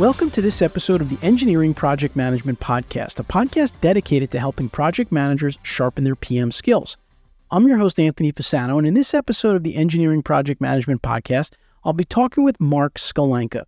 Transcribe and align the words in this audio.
Welcome 0.00 0.30
to 0.30 0.40
this 0.40 0.62
episode 0.62 1.02
of 1.02 1.10
the 1.10 1.18
Engineering 1.20 1.74
Project 1.74 2.16
Management 2.16 2.58
Podcast, 2.58 3.20
a 3.20 3.22
podcast 3.22 3.74
dedicated 3.82 4.30
to 4.30 4.38
helping 4.38 4.70
project 4.70 5.12
managers 5.12 5.58
sharpen 5.62 6.04
their 6.04 6.16
PM 6.16 6.52
skills. 6.52 6.96
I'm 7.50 7.68
your 7.68 7.76
host, 7.76 8.00
Anthony 8.00 8.32
Fasano, 8.32 8.78
and 8.78 8.86
in 8.86 8.94
this 8.94 9.12
episode 9.12 9.56
of 9.56 9.62
the 9.62 9.76
Engineering 9.76 10.22
Project 10.22 10.58
Management 10.58 11.02
Podcast, 11.02 11.56
I'll 11.84 11.92
be 11.92 12.06
talking 12.06 12.44
with 12.44 12.58
Marc 12.58 12.94
Sklenka. 12.94 13.64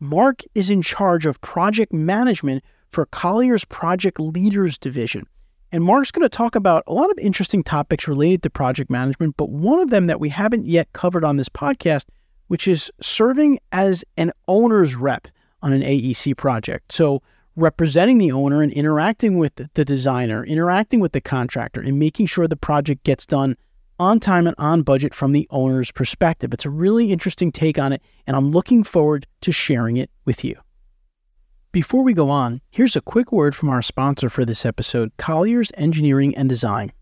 Marc 0.00 0.42
is 0.56 0.68
in 0.68 0.82
charge 0.82 1.26
of 1.26 1.40
project 1.42 1.92
management 1.92 2.64
for 2.90 3.06
Colliers 3.06 3.64
Project 3.64 4.18
Leaders 4.18 4.78
Division. 4.78 5.28
And 5.70 5.84
Marc's 5.84 6.10
going 6.10 6.24
to 6.24 6.28
talk 6.28 6.56
about 6.56 6.82
a 6.88 6.92
lot 6.92 7.08
of 7.08 7.18
interesting 7.20 7.62
topics 7.62 8.08
related 8.08 8.42
to 8.42 8.50
project 8.50 8.90
management, 8.90 9.36
but 9.36 9.50
one 9.50 9.78
of 9.78 9.90
them 9.90 10.08
that 10.08 10.18
we 10.18 10.30
haven't 10.30 10.66
yet 10.66 10.92
covered 10.92 11.22
on 11.22 11.36
this 11.36 11.48
podcast, 11.48 12.06
which 12.48 12.66
is 12.66 12.90
serving 13.00 13.60
as 13.70 14.04
an 14.16 14.32
owner's 14.48 14.96
rep 14.96 15.28
on 15.62 15.72
an 15.72 15.82
AEC 15.82 16.36
project. 16.36 16.92
So, 16.92 17.22
representing 17.56 18.18
the 18.18 18.30
owner 18.30 18.62
and 18.62 18.72
interacting 18.72 19.36
with 19.36 19.56
the 19.56 19.84
designer, 19.84 20.44
interacting 20.44 21.00
with 21.00 21.12
the 21.12 21.20
contractor, 21.20 21.80
and 21.80 21.98
making 21.98 22.26
sure 22.26 22.46
the 22.46 22.56
project 22.56 23.02
gets 23.02 23.26
done 23.26 23.56
on 23.98 24.20
time 24.20 24.46
and 24.46 24.54
on 24.58 24.82
budget 24.82 25.12
from 25.12 25.32
the 25.32 25.46
owner's 25.50 25.90
perspective. 25.90 26.52
It's 26.54 26.64
a 26.64 26.70
really 26.70 27.10
interesting 27.10 27.50
take 27.50 27.78
on 27.78 27.92
it, 27.92 28.02
and 28.26 28.36
I'm 28.36 28.52
looking 28.52 28.84
forward 28.84 29.26
to 29.40 29.50
sharing 29.50 29.96
it 29.96 30.10
with 30.24 30.44
you. 30.44 30.56
Before 31.72 32.02
we 32.02 32.12
go 32.12 32.30
on, 32.30 32.60
here's 32.70 32.96
a 32.96 33.00
quick 33.00 33.32
word 33.32 33.54
from 33.54 33.68
our 33.68 33.82
sponsor 33.82 34.30
for 34.30 34.44
this 34.44 34.64
episode, 34.64 35.10
Colliers 35.16 35.70
Engineering 35.76 36.34
and 36.36 36.48
Design. 36.48 36.92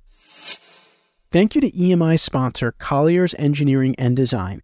Thank 1.31 1.55
you 1.55 1.61
to 1.61 1.71
EMI 1.71 2.19
sponsor 2.19 2.73
Colliers 2.73 3.35
Engineering 3.39 3.95
and 3.99 4.17
Design 4.17 4.63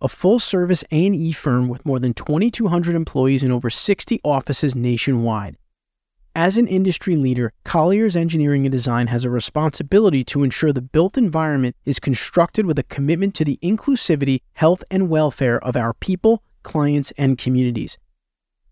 a 0.00 0.08
full-service 0.08 0.84
A&E 0.90 1.32
firm 1.32 1.68
with 1.68 1.84
more 1.84 1.98
than 1.98 2.14
2,200 2.14 2.94
employees 2.94 3.42
in 3.42 3.50
over 3.50 3.70
60 3.70 4.20
offices 4.24 4.74
nationwide. 4.74 5.56
As 6.34 6.56
an 6.56 6.68
industry 6.68 7.16
leader, 7.16 7.52
Colliers 7.64 8.14
Engineering 8.14 8.64
and 8.64 8.70
Design 8.70 9.08
has 9.08 9.24
a 9.24 9.30
responsibility 9.30 10.22
to 10.24 10.44
ensure 10.44 10.72
the 10.72 10.80
built 10.80 11.18
environment 11.18 11.74
is 11.84 11.98
constructed 11.98 12.66
with 12.66 12.78
a 12.78 12.84
commitment 12.84 13.34
to 13.34 13.44
the 13.44 13.58
inclusivity, 13.62 14.40
health, 14.52 14.84
and 14.92 15.08
welfare 15.08 15.58
of 15.64 15.74
our 15.74 15.92
people, 15.92 16.42
clients, 16.62 17.12
and 17.18 17.36
communities. 17.36 17.98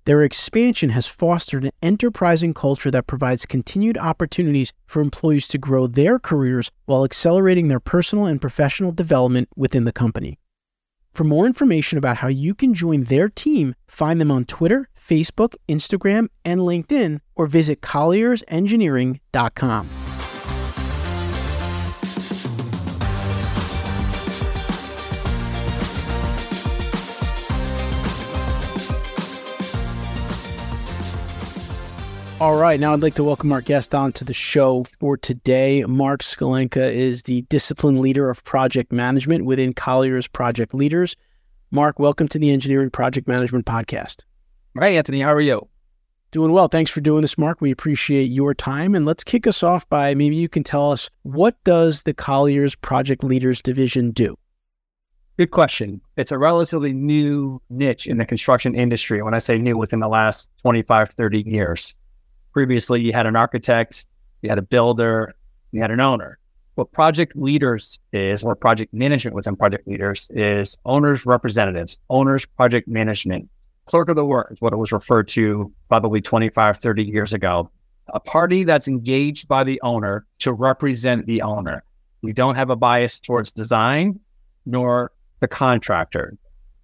Their 0.05 0.23
expansion 0.23 0.91
has 0.91 1.07
fostered 1.07 1.65
an 1.65 1.73
enterprising 1.83 2.55
culture 2.55 2.91
that 2.93 3.07
provides 3.07 3.45
continued 3.45 3.99
opportunities 3.99 4.73
for 4.87 5.03
employees 5.03 5.47
to 5.49 5.59
grow 5.59 5.87
their 5.87 6.19
careers 6.19 6.71
while 6.87 7.05
accelerating 7.05 7.69
their 7.69 7.81
personal 7.81 8.25
and 8.25 8.41
professional 8.41 8.93
development 8.93 9.49
within 9.57 9.85
the 9.85 9.93
company. 9.93 10.39
For 11.19 11.25
more 11.25 11.47
information 11.47 11.99
about 11.99 12.19
how 12.19 12.29
you 12.29 12.55
can 12.55 12.75
join 12.75 13.03
their 13.03 13.29
team, 13.29 13.75
find 13.89 14.21
them 14.21 14.31
on 14.31 14.45
Twitter, 14.45 14.89
Facebook, 14.97 15.57
Instagram, 15.69 16.29
and 16.45 16.61
LinkedIn, 16.61 17.19
or 17.35 17.49
visit 17.49 17.81
colliersengineering.com. 17.81 20.08
All 32.41 32.55
right, 32.55 32.79
now 32.79 32.93
I'd 32.93 33.01
like 33.01 33.17
to 33.17 33.25
welcome 33.25 33.51
our 33.51 33.61
guest 33.61 33.97
on 33.97 34.13
to 34.13 34.25
the 34.25 34.33
show 34.33 34.85
for 35.01 35.17
today. 35.17 35.83
Marc 35.83 36.23
Sklenka 36.23 36.89
is 36.89 37.25
the 37.25 37.43
discipline 37.43 38.01
leader 38.01 38.31
of 38.31 38.45
project 38.45 38.93
management 38.93 39.45
within 39.45 39.75
Colliers 39.75 40.29
Project 40.29 40.73
Leaders. 40.73 41.17
Marc, 41.73 41.99
welcome 41.99 42.29
to 42.29 42.39
the 42.39 42.53
Engineering 42.53 42.91
Project 42.91 43.27
Management 43.27 43.67
Podcast. 43.67 44.23
Hi, 44.79 44.91
Anthony. 44.91 45.21
How 45.21 45.33
are 45.33 45.41
you? 45.41 45.69
Doing 46.31 46.53
well. 46.53 46.69
Thanks 46.69 46.93
for 46.93 47.01
doing 47.01 47.23
this, 47.23 47.37
Marc. 47.39 47.61
We 47.61 47.73
appreciate 47.73 48.27
your 48.27 48.55
time. 48.55 48.95
And 48.95 49.05
let's 49.05 49.25
kick 49.25 49.49
us 49.49 49.65
off 49.65 49.89
by 49.89 50.15
maybe 50.15 50.37
you 50.37 50.49
can 50.49 50.63
tell 50.63 50.93
us 50.93 51.11
what 51.23 51.57
does 51.65 52.05
the 52.05 52.15
Colliers 52.15 52.77
Project 52.77 53.25
Leaders 53.25 53.61
Division 53.61 54.13
do? 54.13 54.39
Good 55.39 55.51
question. 55.51 56.01
It's 56.17 56.31
a 56.31 56.39
relatively 56.39 56.93
new 56.93 57.61
niche 57.69 58.07
in 58.07 58.19
the 58.19 58.25
construction 58.25 58.77
industry. 58.77 59.25
When 59.25 59.35
I 59.35 59.39
say 59.41 59.59
new, 59.59 59.77
within 59.77 59.99
the 59.99 60.09
last 60.09 60.53
25, 60.63 61.11
30 61.11 61.43
years. 61.45 61.98
Previously, 62.59 63.01
you 63.01 63.13
had 63.13 63.27
an 63.27 63.37
architect, 63.37 64.05
you 64.43 64.49
had 64.49 64.59
a 64.59 64.63
builder, 64.63 65.37
you 65.71 65.81
had 65.81 65.93
an 65.93 66.01
owner. 66.01 66.41
What 66.75 66.91
project 66.91 67.37
leaders 67.37 68.01
is, 68.13 68.43
or 68.43 68.57
project 68.57 68.93
management 68.93 69.37
within 69.37 69.55
project 69.55 69.87
leaders, 69.87 70.29
is 70.35 70.77
owners' 70.85 71.25
representatives, 71.25 72.01
owners' 72.11 72.47
project 72.47 72.89
management. 72.89 73.49
Clerk 73.85 74.09
of 74.09 74.17
the 74.17 74.25
work 74.25 74.49
is 74.51 74.61
what 74.61 74.73
it 74.73 74.77
was 74.77 74.91
referred 74.91 75.29
to 75.29 75.73
probably 75.89 76.21
25, 76.21 76.79
30 76.79 77.05
years 77.05 77.33
ago. 77.33 77.71
A 78.09 78.19
party 78.19 78.65
that's 78.65 78.89
engaged 78.89 79.47
by 79.47 79.63
the 79.63 79.81
owner 79.83 80.27
to 80.41 80.53
represent 80.53 81.27
the 81.27 81.43
owner. 81.43 81.85
We 82.23 82.33
don't 82.33 82.57
have 82.57 82.71
a 82.71 82.77
bias 82.77 83.21
towards 83.21 83.53
design 83.53 84.19
nor 84.67 85.13
the 85.39 85.47
contractor. 85.47 86.37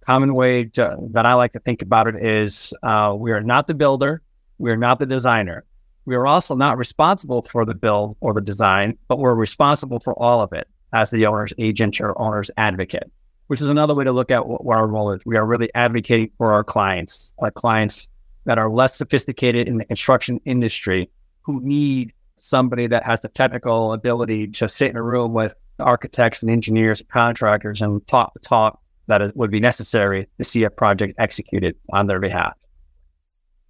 Common 0.05 0.35
way 0.35 0.63
to, 0.63 0.95
that 1.11 1.25
I 1.25 1.33
like 1.33 1.51
to 1.51 1.59
think 1.59 1.81
about 1.81 2.07
it 2.07 2.25
is 2.25 2.73
uh, 2.81 3.13
we 3.19 3.33
are 3.33 3.41
not 3.41 3.67
the 3.67 3.73
builder, 3.73 4.21
we 4.57 4.71
are 4.71 4.77
not 4.77 4.99
the 4.99 5.05
designer. 5.05 5.63
We 6.05 6.15
are 6.15 6.27
also 6.27 6.55
not 6.55 6.77
responsible 6.77 7.41
for 7.41 7.65
the 7.65 7.75
build 7.75 8.15
or 8.21 8.33
the 8.33 8.41
design, 8.41 8.97
but 9.07 9.19
we're 9.19 9.35
responsible 9.35 9.99
for 9.99 10.13
all 10.21 10.41
of 10.41 10.53
it 10.53 10.67
as 10.93 11.09
the 11.09 11.25
owner's 11.25 11.53
agent 11.57 11.99
or 11.99 12.19
owner's 12.21 12.51
advocate, 12.57 13.11
which 13.47 13.59
is 13.59 13.67
another 13.67 13.95
way 13.95 14.03
to 14.03 14.11
look 14.11 14.31
at 14.31 14.47
what 14.47 14.77
our 14.77 14.87
role 14.87 15.11
is. 15.11 15.21
We 15.25 15.35
are 15.35 15.45
really 15.45 15.69
advocating 15.73 16.29
for 16.37 16.53
our 16.53 16.63
clients, 16.63 17.33
our 17.39 17.51
clients 17.51 18.07
that 18.45 18.59
are 18.59 18.69
less 18.69 18.95
sophisticated 18.95 19.67
in 19.67 19.77
the 19.77 19.85
construction 19.85 20.39
industry 20.45 21.09
who 21.41 21.59
need 21.61 22.13
somebody 22.35 22.87
that 22.87 23.03
has 23.03 23.21
the 23.21 23.29
technical 23.29 23.93
ability 23.93 24.47
to 24.47 24.69
sit 24.69 24.91
in 24.91 24.97
a 24.97 25.03
room 25.03 25.33
with 25.33 25.55
architects 25.79 26.41
and 26.41 26.51
engineers 26.51 26.99
and 26.99 27.09
contractors 27.09 27.81
and 27.81 28.05
talk 28.07 28.33
the 28.33 28.39
talk 28.39 28.79
that 29.07 29.21
is, 29.21 29.33
would 29.33 29.51
be 29.51 29.59
necessary 29.59 30.27
to 30.37 30.43
see 30.43 30.63
a 30.63 30.69
project 30.69 31.15
executed 31.17 31.75
on 31.91 32.07
their 32.07 32.19
behalf. 32.19 32.55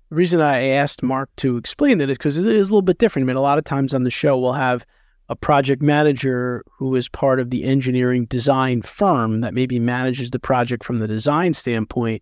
The 0.09 0.15
reason 0.15 0.39
I 0.39 0.67
asked 0.67 1.01
Marc 1.01 1.35
to 1.37 1.57
explain 1.57 1.97
that 1.97 2.09
is 2.09 2.17
because 2.17 2.37
it 2.37 2.45
is 2.45 2.69
a 2.69 2.71
little 2.71 2.81
bit 2.83 2.99
different. 2.99 3.25
I 3.25 3.27
mean, 3.27 3.37
a 3.37 3.41
lot 3.41 3.57
of 3.57 3.63
times 3.63 3.93
on 3.93 4.03
the 4.03 4.11
show, 4.11 4.37
we'll 4.37 4.53
have 4.53 4.85
a 5.29 5.35
project 5.35 5.81
manager 5.81 6.63
who 6.77 6.95
is 6.95 7.09
part 7.09 7.39
of 7.39 7.49
the 7.49 7.63
engineering 7.63 8.25
design 8.25 8.83
firm 8.83 9.41
that 9.41 9.55
maybe 9.55 9.79
manages 9.79 10.29
the 10.29 10.39
project 10.39 10.83
from 10.83 10.99
the 10.99 11.07
design 11.07 11.53
standpoint. 11.53 12.21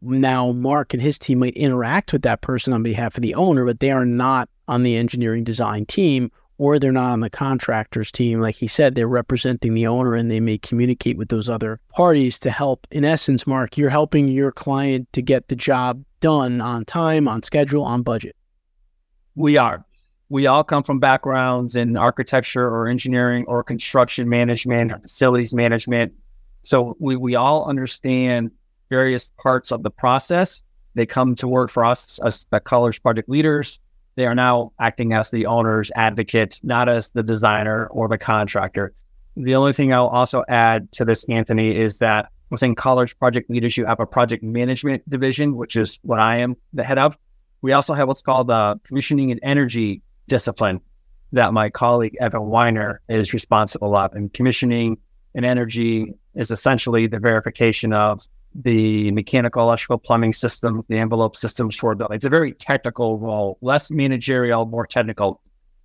Now, 0.00 0.52
Marc 0.52 0.94
and 0.94 1.02
his 1.02 1.18
team 1.18 1.40
might 1.40 1.54
interact 1.54 2.14
with 2.14 2.22
that 2.22 2.40
person 2.40 2.72
on 2.72 2.82
behalf 2.82 3.18
of 3.18 3.22
the 3.22 3.34
owner, 3.34 3.66
but 3.66 3.80
they 3.80 3.90
are 3.90 4.06
not 4.06 4.48
on 4.66 4.82
the 4.82 4.96
engineering 4.96 5.44
design 5.44 5.84
team 5.84 6.32
or 6.60 6.78
they're 6.78 6.92
not 6.92 7.12
on 7.12 7.20
the 7.20 7.30
contractors 7.30 8.12
team. 8.12 8.38
Like 8.38 8.54
he 8.54 8.66
said, 8.66 8.94
they're 8.94 9.08
representing 9.08 9.72
the 9.72 9.86
owner 9.86 10.14
and 10.14 10.30
they 10.30 10.40
may 10.40 10.58
communicate 10.58 11.16
with 11.16 11.30
those 11.30 11.48
other 11.48 11.80
parties 11.88 12.38
to 12.40 12.50
help. 12.50 12.86
In 12.90 13.02
essence, 13.02 13.46
Marc, 13.46 13.78
you're 13.78 13.88
helping 13.88 14.28
your 14.28 14.52
client 14.52 15.10
to 15.14 15.22
get 15.22 15.48
the 15.48 15.56
job 15.56 16.04
done 16.20 16.60
on 16.60 16.84
time, 16.84 17.28
on 17.28 17.42
schedule, 17.42 17.82
on 17.82 18.02
budget. 18.02 18.36
We 19.36 19.56
are. 19.56 19.86
We 20.28 20.46
all 20.46 20.62
come 20.62 20.82
from 20.82 20.98
backgrounds 20.98 21.76
in 21.76 21.96
architecture 21.96 22.66
or 22.66 22.88
engineering 22.88 23.46
or 23.48 23.64
construction 23.64 24.28
management 24.28 24.92
or 24.92 24.98
facilities 24.98 25.54
management. 25.54 26.12
So 26.60 26.94
we, 27.00 27.16
we 27.16 27.36
all 27.36 27.64
understand 27.64 28.50
various 28.90 29.32
parts 29.42 29.72
of 29.72 29.82
the 29.82 29.90
process. 29.90 30.62
They 30.94 31.06
come 31.06 31.36
to 31.36 31.48
work 31.48 31.70
for 31.70 31.86
us 31.86 32.18
as 32.22 32.44
the 32.50 32.60
Colliers 32.60 32.98
project 32.98 33.30
leaders 33.30 33.80
they 34.16 34.26
are 34.26 34.34
now 34.34 34.72
acting 34.78 35.12
as 35.12 35.30
the 35.30 35.46
owner's 35.46 35.90
advocate, 35.96 36.60
not 36.62 36.88
as 36.88 37.10
the 37.10 37.22
designer 37.22 37.86
or 37.86 38.08
the 38.08 38.18
contractor. 38.18 38.92
The 39.36 39.54
only 39.54 39.72
thing 39.72 39.92
I'll 39.92 40.08
also 40.08 40.44
add 40.48 40.90
to 40.92 41.04
this, 41.04 41.24
Anthony, 41.28 41.76
is 41.76 41.98
that 41.98 42.30
within 42.50 42.74
Colliers 42.74 43.14
project 43.14 43.48
leaders, 43.48 43.76
you 43.76 43.86
have 43.86 44.00
a 44.00 44.06
project 44.06 44.42
management 44.42 45.08
division, 45.08 45.56
which 45.56 45.76
is 45.76 45.98
what 46.02 46.18
I 46.18 46.36
am 46.36 46.56
the 46.72 46.82
head 46.82 46.98
of. 46.98 47.16
We 47.62 47.72
also 47.72 47.94
have 47.94 48.08
what's 48.08 48.22
called 48.22 48.48
the 48.48 48.80
commissioning 48.84 49.30
and 49.30 49.40
energy 49.42 50.02
discipline 50.28 50.80
that 51.32 51.52
my 51.52 51.70
colleague 51.70 52.16
Evan 52.20 52.46
Weiner 52.46 53.00
is 53.08 53.32
responsible 53.32 53.94
of. 53.94 54.12
And 54.14 54.32
commissioning 54.32 54.98
and 55.34 55.44
energy 55.44 56.14
is 56.34 56.50
essentially 56.50 57.06
the 57.06 57.18
verification 57.18 57.92
of 57.92 58.26
the 58.54 59.10
mechanical, 59.12 59.62
electrical, 59.62 59.98
plumbing 59.98 60.32
systems, 60.32 60.84
the 60.86 60.98
envelope 60.98 61.36
systems 61.36 61.76
for 61.76 61.94
the. 61.94 62.06
It's 62.06 62.24
a 62.24 62.30
very 62.30 62.52
technical 62.52 63.18
role, 63.18 63.58
less 63.60 63.90
managerial, 63.90 64.66
more 64.66 64.86
technical, 64.86 65.40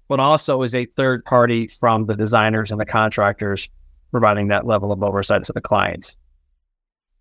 but 0.08 0.20
also 0.20 0.62
is 0.64 0.74
a 0.74 0.86
third 0.86 1.24
party 1.26 1.68
from 1.68 2.06
the 2.06 2.16
designers 2.16 2.72
and 2.72 2.80
the 2.80 2.86
contractors 2.86 3.70
providing 4.12 4.48
that 4.48 4.66
level 4.66 4.92
of 4.92 5.04
oversight 5.04 5.44
to 5.44 5.54
the 5.54 5.62
clients. 5.62 6.18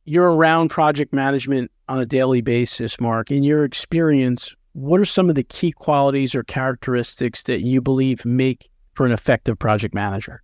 You're 0.04 0.30
around 0.30 0.68
project 0.68 1.12
management 1.12 1.70
on 1.88 1.98
a 1.98 2.06
daily 2.06 2.40
basis, 2.40 3.00
Marc. 3.00 3.30
In 3.30 3.42
your 3.42 3.64
experience, 3.64 4.54
what 4.74 5.00
are 5.00 5.06
some 5.06 5.28
of 5.28 5.34
the 5.34 5.44
key 5.44 5.72
qualities 5.72 6.34
or 6.34 6.42
characteristics 6.44 7.42
that 7.44 7.62
you 7.62 7.80
believe 7.80 8.24
make 8.24 8.68
for 8.94 9.06
an 9.06 9.12
effective 9.12 9.58
project 9.58 9.94
manager? 9.94 10.42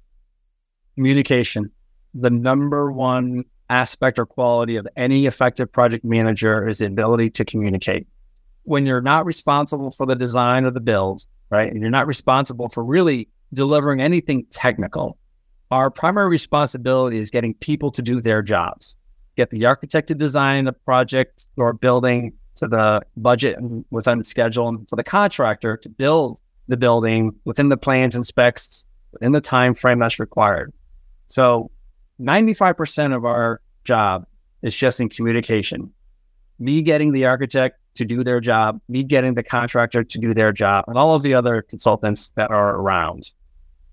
Communication. 0.94 1.70
The 2.14 2.30
number 2.30 2.90
one 2.90 3.44
aspect 3.70 4.18
or 4.18 4.26
quality 4.26 4.76
of 4.76 4.86
any 4.96 5.26
effective 5.26 5.72
project 5.72 6.04
manager 6.04 6.68
is 6.68 6.78
the 6.78 6.86
ability 6.86 7.30
to 7.30 7.44
communicate. 7.44 8.06
When 8.64 8.84
you're 8.84 9.00
not 9.00 9.24
responsible 9.24 9.90
for 9.90 10.04
the 10.04 10.16
design 10.16 10.64
or 10.64 10.70
the 10.70 10.80
build, 10.80 11.24
right, 11.48 11.70
and 11.70 11.80
you're 11.80 11.90
not 11.90 12.06
responsible 12.06 12.68
for 12.68 12.84
really 12.84 13.28
delivering 13.54 14.00
anything 14.00 14.44
technical, 14.50 15.16
our 15.70 15.90
primary 15.90 16.28
responsibility 16.28 17.16
is 17.16 17.30
getting 17.30 17.54
people 17.54 17.90
to 17.92 18.02
do 18.02 18.20
their 18.20 18.42
jobs. 18.42 18.96
Get 19.36 19.50
the 19.50 19.64
architect 19.64 20.08
to 20.08 20.14
design 20.14 20.64
the 20.64 20.72
project 20.72 21.46
or 21.56 21.72
building 21.72 22.32
to 22.56 22.66
the 22.66 23.00
budget 23.16 23.56
and 23.56 23.84
within 23.90 24.18
the 24.18 24.24
schedule, 24.24 24.68
and 24.68 24.88
for 24.88 24.96
the 24.96 25.04
contractor 25.04 25.76
to 25.78 25.88
build 25.88 26.38
the 26.68 26.76
building 26.76 27.34
within 27.44 27.68
the 27.68 27.76
plans 27.76 28.14
and 28.14 28.26
specs 28.26 28.84
within 29.12 29.32
the 29.32 29.40
time 29.40 29.74
frame 29.74 30.00
that's 30.00 30.18
required. 30.18 30.72
So 31.28 31.70
95% 32.20 33.16
of 33.16 33.24
our 33.24 33.60
job 33.84 34.26
is 34.62 34.74
just 34.74 35.00
in 35.00 35.08
communication. 35.08 35.92
Me 36.58 36.82
getting 36.82 37.12
the 37.12 37.24
architect 37.24 37.78
to 37.94 38.04
do 38.04 38.22
their 38.22 38.40
job, 38.40 38.80
me 38.88 39.02
getting 39.02 39.34
the 39.34 39.42
contractor 39.42 40.04
to 40.04 40.18
do 40.18 40.34
their 40.34 40.52
job, 40.52 40.84
and 40.86 40.98
all 40.98 41.14
of 41.14 41.22
the 41.22 41.34
other 41.34 41.62
consultants 41.62 42.28
that 42.30 42.50
are 42.50 42.76
around. 42.76 43.32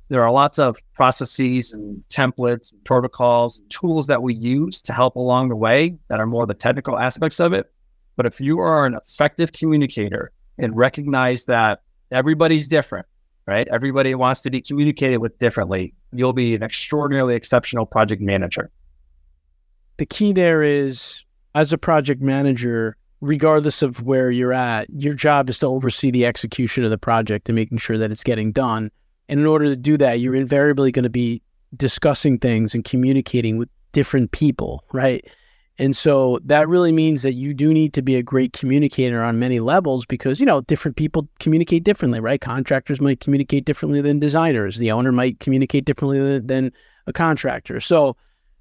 There 0.10 0.24
are 0.24 0.32
lots 0.32 0.60
of 0.60 0.78
processes 0.94 1.74
and 1.74 2.04
templates, 2.10 2.72
protocols, 2.86 3.62
tools 3.70 4.08
that 4.08 4.22
we 4.22 4.34
use 4.34 4.82
to 4.84 4.94
help 4.94 5.16
along 5.16 5.50
the 5.50 5.56
way 5.56 5.98
that 6.08 6.20
are 6.20 6.26
more 6.26 6.46
the 6.46 6.54
technical 6.54 6.98
aspects 6.98 7.40
of 7.40 7.54
it. 7.54 7.72
But 8.16 8.26
if 8.26 8.40
you 8.40 8.60
are 8.60 8.86
an 8.86 8.96
effective 8.96 9.52
communicator 9.52 10.32
and 10.58 10.76
recognize 10.76 11.46
that 11.46 11.82
everybody's 12.12 12.68
different, 12.68 13.06
right? 13.48 13.68
Everybody 13.72 14.14
wants 14.14 14.42
to 14.42 14.52
be 14.52 14.62
communicated 14.62 15.18
with 15.18 15.38
differently. 15.40 15.94
You'll 16.12 16.34
be 16.34 16.54
an 16.54 16.64
extraordinarily 16.64 17.36
exceptional 17.36 17.86
project 17.86 18.22
manager. 18.22 18.70
The 19.98 20.06
key 20.06 20.34
there 20.34 20.62
is 20.62 21.24
as 21.56 21.74
a 21.74 21.78
project 21.78 22.22
manager, 22.22 22.98
regardless 23.22 23.82
of 23.82 24.04
where 24.04 24.30
you're 24.30 24.54
at, 24.54 24.90
your 24.92 25.14
job 25.14 25.50
is 25.50 25.60
to 25.60 25.68
oversee 25.68 26.12
the 26.12 26.26
execution 26.26 26.84
of 26.84 26.92
the 26.92 26.98
project 26.98 27.50
and 27.50 27.56
making 27.56 27.80
sure 27.80 27.98
that 27.98 28.12
it's 28.12 28.24
getting 28.24 28.52
done. 28.52 28.92
And 29.30 29.40
in 29.40 29.46
order 29.46 29.66
to 29.66 29.76
do 29.76 29.98
that, 29.98 30.20
you're 30.20 30.36
invariably 30.36 30.92
going 30.92 31.04
to 31.04 31.10
be 31.10 31.42
discussing 31.76 32.38
things 32.38 32.76
and 32.76 32.84
communicating 32.84 33.58
with 33.58 33.70
different 33.92 34.32
people, 34.32 34.84
right? 34.94 35.26
And 35.80 35.96
so 35.96 36.40
that 36.46 36.68
really 36.68 36.92
means 36.92 37.22
that 37.22 37.34
you 37.34 37.54
do 37.54 37.72
need 37.72 37.94
to 37.94 38.02
be 38.02 38.16
a 38.16 38.24
great 38.24 38.54
communicator 38.54 39.22
on 39.22 39.38
many 39.38 39.60
levels 39.60 40.06
because, 40.06 40.40
you 40.40 40.46
know, 40.46 40.62
different 40.62 40.98
people 40.98 41.28
communicate 41.40 41.84
differently, 41.84 42.20
right? 42.20 42.42
Contractors 42.42 43.00
might 43.00 43.20
communicate 43.20 43.66
differently 43.66 44.02
than 44.02 44.20
designers. 44.20 44.78
The 44.78 44.92
owner 44.92 45.12
might 45.12 45.40
communicate 45.40 45.86
differently 45.86 46.40
than 46.40 46.72
a 47.06 47.14
contractor. 47.14 47.80
So, 47.80 48.16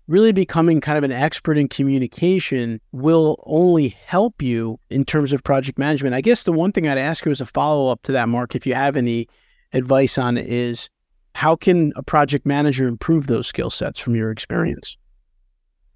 really 0.09 0.33
becoming 0.33 0.81
kind 0.81 0.97
of 0.97 1.05
an 1.05 1.11
expert 1.11 1.59
in 1.59 1.69
communication 1.69 2.81
will 2.93 3.43
only 3.45 3.89
help 3.89 4.41
you 4.41 4.79
in 4.89 5.05
terms 5.05 5.33
of 5.33 5.43
project 5.43 5.79
management. 5.79 6.15
I 6.15 6.21
guess 6.21 6.45
the 6.45 6.53
one 6.53 6.71
thing 6.71 6.87
I'd 6.87 6.97
ask 6.99 7.25
you 7.25 7.33
as 7.33 7.41
a 7.41 7.47
follow 7.47 7.91
up 7.91 8.03
to 8.03 8.13
that, 8.13 8.29
Marc, 8.29 8.55
if 8.55 8.67
you 8.67 8.75
have 8.75 8.95
any 8.95 9.27
advice 9.73 10.17
on 10.17 10.37
it, 10.37 10.47
is 10.47 10.89
how 11.35 11.57
can 11.57 11.93
a 11.97 12.03
project 12.03 12.47
manager 12.47 12.87
improve 12.87 13.27
those 13.27 13.49
skill 13.49 13.71
sets 13.71 13.99
from 13.99 14.15
your 14.15 14.31
experience? 14.31 14.97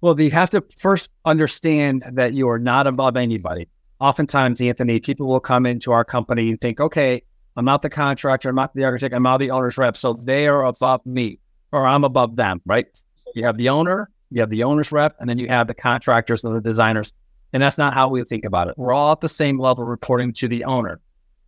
Well, 0.01 0.19
you 0.19 0.31
have 0.31 0.49
to 0.49 0.63
first 0.79 1.11
understand 1.25 2.03
that 2.13 2.33
you 2.33 2.49
are 2.49 2.57
not 2.57 2.87
above 2.87 3.15
anybody. 3.15 3.67
Oftentimes, 3.99 4.59
Anthony, 4.59 4.99
people 4.99 5.27
will 5.27 5.39
come 5.39 5.67
into 5.67 5.91
our 5.91 6.03
company 6.03 6.49
and 6.49 6.59
think, 6.59 6.79
okay, 6.79 7.21
I'm 7.55 7.65
not 7.65 7.83
the 7.83 7.89
contractor, 7.89 8.49
I'm 8.49 8.55
not 8.55 8.73
the 8.73 8.83
architect, 8.83 9.13
I'm 9.13 9.21
not 9.21 9.37
the 9.37 9.51
owner's 9.51 9.77
rep. 9.77 9.95
So 9.95 10.13
they 10.13 10.47
are 10.47 10.65
above 10.65 11.05
me 11.05 11.37
or 11.71 11.85
I'm 11.85 12.03
above 12.03 12.35
them, 12.35 12.61
right? 12.65 12.87
You 13.35 13.43
have 13.45 13.57
the 13.57 13.69
owner, 13.69 14.09
you 14.31 14.39
have 14.39 14.49
the 14.49 14.63
owner's 14.63 14.91
rep, 14.91 15.15
and 15.19 15.29
then 15.29 15.37
you 15.37 15.47
have 15.49 15.67
the 15.67 15.75
contractors 15.75 16.43
and 16.43 16.55
the 16.55 16.61
designers. 16.61 17.13
And 17.53 17.61
that's 17.61 17.77
not 17.77 17.93
how 17.93 18.07
we 18.07 18.23
think 18.23 18.43
about 18.43 18.69
it. 18.69 18.77
We're 18.77 18.93
all 18.93 19.11
at 19.11 19.21
the 19.21 19.29
same 19.29 19.59
level 19.59 19.83
reporting 19.83 20.33
to 20.33 20.47
the 20.47 20.63
owner. 20.63 20.99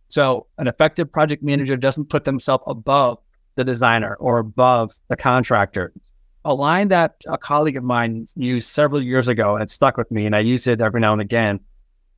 So 0.06 0.46
an 0.58 0.68
effective 0.68 1.10
project 1.10 1.42
manager 1.42 1.76
doesn't 1.76 2.08
put 2.08 2.22
themselves 2.22 2.62
above 2.68 3.18
the 3.56 3.64
designer 3.64 4.14
or 4.20 4.38
above 4.38 4.92
the 5.08 5.16
contractor 5.16 5.92
a 6.44 6.54
line 6.54 6.88
that 6.88 7.22
a 7.26 7.38
colleague 7.38 7.76
of 7.76 7.84
mine 7.84 8.26
used 8.36 8.68
several 8.68 9.02
years 9.02 9.28
ago 9.28 9.54
and 9.54 9.62
it 9.62 9.70
stuck 9.70 9.96
with 9.96 10.10
me, 10.10 10.26
and 10.26 10.36
I 10.36 10.40
use 10.40 10.66
it 10.66 10.80
every 10.80 11.00
now 11.00 11.12
and 11.12 11.22
again. 11.22 11.60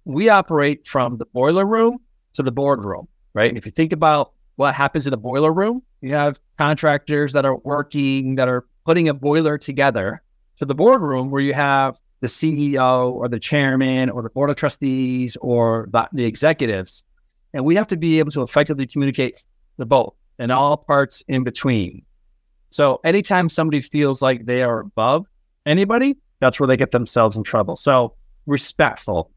We 0.04 0.28
operate 0.28 0.86
from 0.86 1.18
the 1.18 1.26
boiler 1.26 1.64
room 1.64 1.98
to 2.34 2.42
the 2.42 2.52
boardroom, 2.52 3.08
right? 3.34 3.56
If 3.56 3.66
you 3.66 3.72
think 3.72 3.92
about 3.92 4.32
what 4.56 4.74
happens 4.74 5.06
in 5.06 5.10
the 5.10 5.16
boiler 5.16 5.52
room, 5.52 5.82
you 6.00 6.14
have 6.14 6.40
contractors 6.58 7.32
that 7.34 7.44
are 7.44 7.56
working, 7.56 8.36
that 8.36 8.48
are 8.48 8.66
putting 8.84 9.08
a 9.08 9.14
boiler 9.14 9.58
together 9.58 10.22
to 10.58 10.64
the 10.64 10.74
boardroom 10.74 11.30
where 11.30 11.42
you 11.42 11.52
have 11.52 11.98
the 12.20 12.26
CEO 12.26 13.12
or 13.12 13.28
the 13.28 13.38
chairman 13.38 14.08
or 14.08 14.22
the 14.22 14.30
board 14.30 14.48
of 14.48 14.56
trustees 14.56 15.36
or 15.40 15.88
the, 15.90 16.08
the 16.12 16.24
executives. 16.24 17.04
And 17.52 17.64
we 17.64 17.74
have 17.76 17.86
to 17.88 17.96
be 17.96 18.18
able 18.18 18.30
to 18.32 18.42
effectively 18.42 18.86
communicate 18.86 19.44
the 19.76 19.86
both 19.86 20.14
and 20.38 20.50
all 20.50 20.76
parts 20.76 21.22
in 21.28 21.44
between. 21.44 22.05
So 22.76 23.00
anytime 23.04 23.48
somebody 23.48 23.80
feels 23.80 24.20
like 24.20 24.44
they 24.44 24.62
are 24.62 24.80
above 24.80 25.26
anybody, 25.64 26.14
that's 26.40 26.60
where 26.60 26.66
they 26.66 26.76
get 26.76 26.90
themselves 26.90 27.38
in 27.38 27.42
trouble. 27.42 27.74
So 27.74 28.14
respectful. 28.44 29.30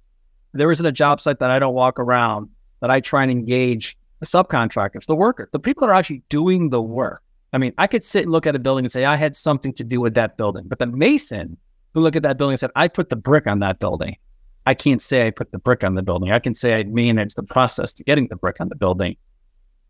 There 0.51 0.69
isn't 0.69 0.85
a 0.85 0.91
job 0.91 1.21
site 1.21 1.39
that 1.39 1.49
I 1.49 1.57
don't 1.57 1.73
walk 1.73 1.99
around 2.01 2.49
that 2.81 2.91
I 2.91 2.99
try 2.99 3.21
and 3.21 3.31
engage 3.31 3.97
the 4.19 4.25
subcontractors, 4.25 5.05
the 5.05 5.15
worker, 5.15 5.47
the 5.53 5.59
people 5.59 5.87
that 5.87 5.89
are 5.89 5.95
actually 5.95 6.21
doing 6.27 6.69
the 6.69 6.81
work. 6.81 7.23
I 7.53 7.59
mean, 7.59 7.73
I 7.77 7.87
could 7.87 8.03
sit 8.03 8.23
and 8.23 8.31
look 8.33 8.45
at 8.45 8.57
a 8.57 8.59
building 8.59 8.83
and 8.83 8.91
say, 8.91 9.05
I 9.05 9.15
had 9.15 9.37
something 9.37 9.71
to 9.75 9.85
do 9.85 10.01
with 10.01 10.15
that 10.15 10.35
building. 10.35 10.65
But 10.67 10.79
the 10.79 10.87
mason 10.87 11.55
who 11.93 12.01
looked 12.01 12.17
at 12.17 12.23
that 12.23 12.37
building 12.37 12.55
and 12.55 12.59
said, 12.59 12.71
I 12.75 12.89
put 12.89 13.07
the 13.07 13.15
brick 13.15 13.47
on 13.47 13.59
that 13.59 13.79
building. 13.79 14.17
I 14.65 14.73
can't 14.73 15.01
say 15.01 15.25
I 15.25 15.31
put 15.31 15.53
the 15.53 15.59
brick 15.59 15.85
on 15.85 15.95
the 15.95 16.03
building. 16.03 16.33
I 16.33 16.39
can 16.39 16.53
say 16.53 16.75
I 16.75 16.83
managed 16.83 17.37
the 17.37 17.43
process 17.43 17.93
to 17.93 18.03
getting 18.03 18.27
the 18.27 18.35
brick 18.35 18.59
on 18.59 18.67
the 18.67 18.75
building. 18.75 19.15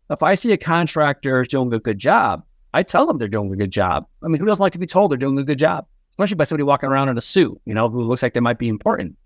If 0.08 0.22
I 0.22 0.36
see 0.36 0.52
a 0.52 0.56
contractor 0.56 1.42
doing 1.42 1.74
a 1.74 1.80
good 1.80 1.98
job, 1.98 2.44
I 2.72 2.82
tell 2.82 3.06
them 3.06 3.18
they're 3.18 3.28
doing 3.28 3.52
a 3.52 3.56
good 3.56 3.72
job. 3.72 4.06
I 4.22 4.28
mean, 4.28 4.40
who 4.40 4.46
doesn't 4.46 4.62
like 4.62 4.72
to 4.72 4.78
be 4.78 4.86
told 4.86 5.10
they're 5.10 5.18
doing 5.18 5.38
a 5.38 5.44
good 5.44 5.58
job, 5.58 5.86
especially 6.10 6.36
by 6.36 6.44
somebody 6.44 6.64
walking 6.64 6.88
around 6.88 7.08
in 7.08 7.18
a 7.18 7.20
suit, 7.20 7.60
you 7.64 7.74
know, 7.74 7.88
who 7.88 8.02
looks 8.02 8.22
like 8.22 8.34
they 8.34 8.40
might 8.40 8.58
be 8.58 8.68
important. 8.68 9.16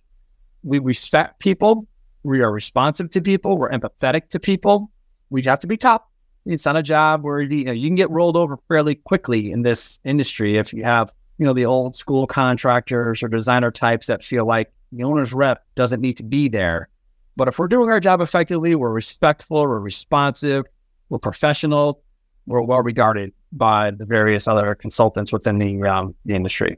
We 0.63 0.79
respect 0.79 1.41
people. 1.41 1.87
We 2.23 2.41
are 2.41 2.51
responsive 2.51 3.11
to 3.11 3.21
people. 3.21 3.59
We're 3.59 3.71
empathetic 3.71 4.29
to 4.31 4.41
people. 4.41 4.91
We 5.29 5.43
have 5.43 5.61
to 5.61 5.67
be 5.67 5.77
top. 5.77 6.11
It's 6.47 6.65
not 6.65 6.77
a 6.77 6.83
job 6.83 7.23
where 7.23 7.41
you, 7.41 7.65
know, 7.65 7.73
you 7.73 7.89
can 7.89 7.95
get 7.95 8.11
rolled 8.11 8.37
over 8.37 8.59
fairly 8.69 8.95
quickly 8.95 9.51
in 9.51 9.63
this 9.63 9.99
industry 10.05 10.59
if 10.59 10.73
you 10.73 10.85
have, 10.85 11.13
you 11.39 11.47
know, 11.47 11.53
the 11.53 11.67
old 11.67 11.97
school 11.97 12.27
contractors 12.27 13.23
or 13.23 13.29
designer 13.29 13.71
types 13.71 14.07
that 14.07 14.23
feel 14.23 14.47
like 14.47 14.73
the 14.93 15.05
owner's 15.05 15.33
rep 15.33 15.65
doesn't 15.75 16.01
need 16.01 16.17
to 16.19 16.23
be 16.23 16.49
there. 16.49 16.89
But 17.37 17.49
if 17.49 17.59
we're 17.59 17.69
doing 17.69 17.91
our 17.91 17.99
job 17.99 18.21
effectively, 18.21 18.75
we're 18.75 18.93
respectful, 18.93 19.63
we're 19.63 19.81
responsive, 19.81 20.67
we're 21.09 21.19
professional, 21.19 22.04
were 22.47 22.63
well 22.63 22.83
regarded 22.83 23.33
by 23.53 23.91
the 23.91 24.07
various 24.07 24.49
other 24.49 24.75
consultants 24.75 25.33
within 25.33 25.59
the, 25.59 25.83
um, 25.83 26.15
the 26.25 26.35
industry. 26.35 26.77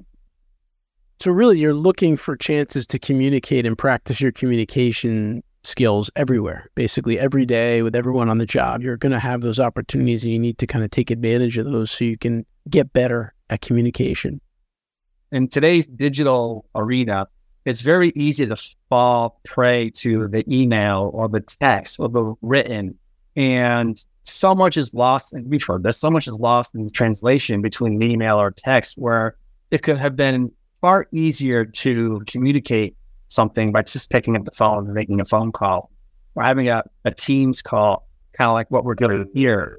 So, 1.21 1.31
really, 1.31 1.59
you're 1.59 1.75
looking 1.75 2.17
for 2.17 2.37
chances 2.37 2.87
to 2.89 2.99
communicate 2.99 3.65
and 3.65 3.77
practice 3.77 4.21
your 4.21 4.33
communication 4.33 5.43
skills 5.65 6.11
everywhere, 6.15 6.71
basically 6.75 7.19
every 7.19 7.45
day 7.45 7.83
with 7.83 7.97
everyone 7.97 8.29
on 8.29 8.39
the 8.39 8.47
job. 8.47 8.83
You're 8.83 8.97
going 8.97 9.13
to 9.13 9.19
have 9.19 9.41
those 9.41 9.59
opportunities 9.59 10.23
and 10.25 10.33
you 10.33 10.39
need 10.39 10.59
to 10.59 10.67
kind 10.67 10.85
of 10.85 10.91
take 10.91 11.11
advantage 11.11 11.59
of 11.59 11.67
those 11.67 11.91
so 11.91 12.05
you 12.05 12.17
can 12.17 12.47
get 12.69 12.93
better 12.93 13.35
at 13.51 13.61
communication. 13.61 14.41
In 15.33 15.49
today's 15.49 15.87
digital 15.87 16.67
arena, 16.75 17.27
it's 17.65 17.81
very 17.81 18.13
easy 18.15 18.47
to 18.47 18.57
fall 18.89 19.41
prey 19.45 19.91
to 19.91 20.29
the 20.29 20.45
email 20.49 21.11
or 21.13 21.29
the 21.29 21.41
text 21.41 21.99
or 21.99 22.09
the 22.09 22.35
written. 22.43 22.97
And 23.35 24.03
so 24.29 24.55
much 24.55 24.77
is 24.77 24.93
lost, 24.93 25.33
and 25.33 25.49
we've 25.49 25.65
heard 25.65 25.83
this, 25.83 25.99
so 25.99 26.11
much 26.11 26.27
is 26.27 26.39
lost 26.39 26.75
in 26.75 26.85
the 26.85 26.91
translation 26.91 27.63
between 27.63 27.95
an 27.95 28.03
email 28.03 28.41
or 28.41 28.51
text 28.51 28.99
where 28.99 29.37
it 29.71 29.83
could 29.83 29.99
have 29.99 30.17
been 30.17 30.51
far 30.81 31.07
easier 31.13 31.65
to 31.65 32.23
communicate 32.27 32.97
something 33.29 33.73
by 33.73 33.83
just 33.83 34.11
picking 34.11 34.37
up 34.37 34.45
the 34.45 34.51
phone 34.51 34.85
and 34.85 34.95
making 34.95 35.21
a 35.21 35.25
phone 35.25 35.53
call 35.53 35.91
or 36.35 36.43
having 36.43 36.69
a, 36.69 36.83
a 37.05 37.11
Teams 37.11 37.63
call, 37.63 38.07
kind 38.33 38.49
of 38.49 38.55
like 38.55 38.71
what 38.71 38.85
we're 38.85 38.95
doing 38.95 39.29
here. 39.35 39.79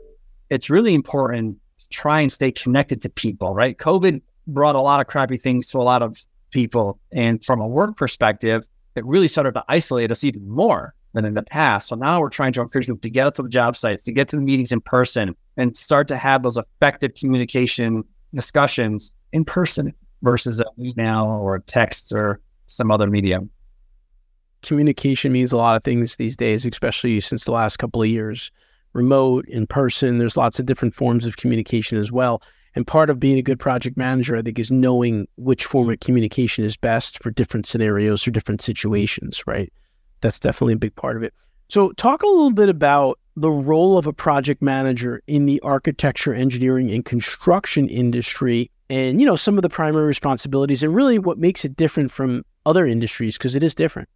It's 0.49 0.69
really 0.69 0.93
important 0.93 1.57
to 1.77 1.89
try 1.89 2.21
and 2.21 2.31
stay 2.31 2.51
connected 2.51 3.01
to 3.03 3.09
people, 3.09 3.53
right? 3.53 3.77
COVID 3.77 4.21
brought 4.47 4.75
a 4.75 4.81
lot 4.81 4.99
of 4.99 5.07
crappy 5.07 5.37
things 5.37 5.67
to 5.67 5.77
a 5.77 5.83
lot 5.83 6.01
of 6.01 6.17
people. 6.51 6.99
And 7.11 7.43
from 7.43 7.61
a 7.61 7.67
work 7.67 7.95
perspective, 7.95 8.65
it 8.95 9.05
really 9.05 9.27
started 9.27 9.53
to 9.53 9.63
isolate 9.67 10.09
us 10.09 10.23
even 10.23 10.49
more 10.49 10.95
than 11.17 11.25
in 11.25 11.33
the 11.33 11.43
past. 11.43 11.87
So 11.87 11.95
now 11.95 12.19
we're 12.19 12.29
trying 12.29 12.53
to 12.53 12.61
encourage 12.61 12.85
people 12.85 12.99
to 12.99 13.09
get 13.09 13.27
out 13.27 13.35
to 13.35 13.43
the 13.43 13.49
job 13.49 13.75
sites, 13.75 14.03
to 14.03 14.11
get 14.11 14.27
to 14.29 14.35
the 14.35 14.41
meetings 14.41 14.71
in 14.71 14.81
person, 14.81 15.35
and 15.57 15.75
start 15.75 16.07
to 16.09 16.17
have 16.17 16.43
those 16.43 16.57
effective 16.57 17.15
communication 17.15 18.03
discussions 18.35 19.15
in 19.33 19.43
person 19.43 19.93
versus 20.21 20.59
an 20.59 20.67
email 20.79 21.25
or 21.25 21.59
text 21.59 22.13
or 22.13 22.39
some 22.67 22.91
other 22.91 23.07
medium. 23.07 23.49
Communication 24.61 25.31
means 25.31 25.51
a 25.51 25.57
lot 25.57 25.75
of 25.75 25.83
things 25.83 26.17
these 26.17 26.37
days, 26.37 26.65
especially 26.65 27.19
since 27.19 27.45
the 27.45 27.51
last 27.51 27.77
couple 27.77 28.01
of 28.01 28.07
years. 28.07 28.51
Remote, 28.93 29.45
in 29.47 29.65
person, 29.65 30.17
there's 30.17 30.37
lots 30.37 30.59
of 30.59 30.65
different 30.65 30.93
forms 30.93 31.25
of 31.25 31.37
communication 31.37 31.97
as 31.97 32.11
well. 32.11 32.41
And 32.75 32.85
part 32.85 33.09
of 33.09 33.19
being 33.19 33.39
a 33.39 33.43
good 33.43 33.59
project 33.59 33.97
manager, 33.97 34.35
I 34.35 34.43
think, 34.43 34.59
is 34.59 34.71
knowing 34.71 35.27
which 35.37 35.65
form 35.65 35.89
of 35.89 35.99
communication 35.99 36.63
is 36.63 36.77
best 36.77 37.21
for 37.23 37.31
different 37.31 37.65
scenarios 37.65 38.27
or 38.27 38.31
different 38.31 38.61
situations, 38.61 39.41
right? 39.47 39.73
That's 40.27 40.41
definitely 40.41 40.73
a 40.73 40.77
big 40.77 40.93
part 40.97 41.15
of 41.15 41.23
it. 41.23 41.33
So, 41.69 41.93
talk 41.93 42.21
a 42.21 42.27
little 42.27 42.51
bit 42.51 42.67
about 42.67 43.17
the 43.37 43.49
role 43.49 43.97
of 43.97 44.07
a 44.07 44.11
project 44.11 44.61
manager 44.61 45.21
in 45.25 45.45
the 45.45 45.61
architecture, 45.61 46.33
engineering, 46.33 46.91
and 46.91 47.05
construction 47.05 47.87
industry, 47.87 48.69
and 48.89 49.21
you 49.21 49.25
know 49.25 49.37
some 49.37 49.57
of 49.57 49.61
the 49.61 49.69
primary 49.69 50.05
responsibilities, 50.05 50.83
and 50.83 50.93
really 50.93 51.17
what 51.17 51.37
makes 51.37 51.63
it 51.63 51.77
different 51.77 52.11
from 52.11 52.43
other 52.65 52.85
industries 52.85 53.37
because 53.37 53.55
it 53.55 53.63
is 53.63 53.73
different. 53.73 54.09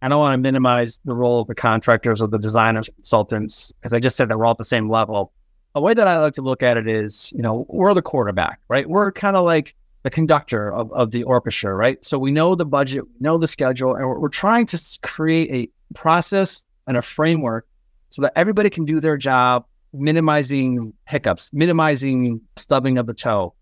I 0.00 0.08
don't 0.08 0.20
want 0.20 0.32
to 0.32 0.38
minimize 0.38 0.98
the 1.04 1.14
role 1.14 1.40
of 1.40 1.48
the 1.48 1.54
contractors 1.54 2.22
or 2.22 2.28
the 2.28 2.38
designers, 2.38 2.88
consultants, 2.94 3.72
because 3.72 3.92
I 3.92 4.00
just 4.00 4.16
said 4.16 4.30
that 4.30 4.38
we're 4.38 4.46
all 4.46 4.52
at 4.52 4.56
the 4.56 4.64
same 4.64 4.88
level. 4.88 5.34
A 5.74 5.82
way 5.82 5.92
that 5.92 6.08
I 6.08 6.16
like 6.16 6.32
to 6.34 6.42
look 6.42 6.62
at 6.62 6.78
it 6.78 6.88
is, 6.88 7.30
you 7.36 7.42
know, 7.42 7.66
we're 7.68 7.92
the 7.92 8.00
quarterback, 8.00 8.58
right? 8.68 8.88
We're 8.88 9.12
kind 9.12 9.36
of 9.36 9.44
like 9.44 9.74
the 10.02 10.10
conductor 10.10 10.72
of, 10.72 10.92
of 10.92 11.10
the 11.10 11.22
orchestra, 11.22 11.74
right? 11.74 12.04
So 12.04 12.18
we 12.18 12.30
know 12.30 12.54
the 12.54 12.66
budget, 12.66 13.04
know 13.20 13.38
the 13.38 13.46
schedule, 13.46 13.94
and 13.94 14.06
we're, 14.06 14.18
we're 14.18 14.28
trying 14.28 14.66
to 14.66 14.98
create 15.02 15.50
a 15.52 15.94
process 15.94 16.64
and 16.86 16.96
a 16.96 17.02
framework 17.02 17.66
so 18.10 18.22
that 18.22 18.32
everybody 18.36 18.68
can 18.68 18.84
do 18.84 19.00
their 19.00 19.16
job, 19.16 19.64
minimizing 19.92 20.92
hiccups, 21.06 21.52
minimizing 21.52 22.40
stubbing 22.56 22.98
of 22.98 23.06
the 23.06 23.14
toe. 23.14 23.54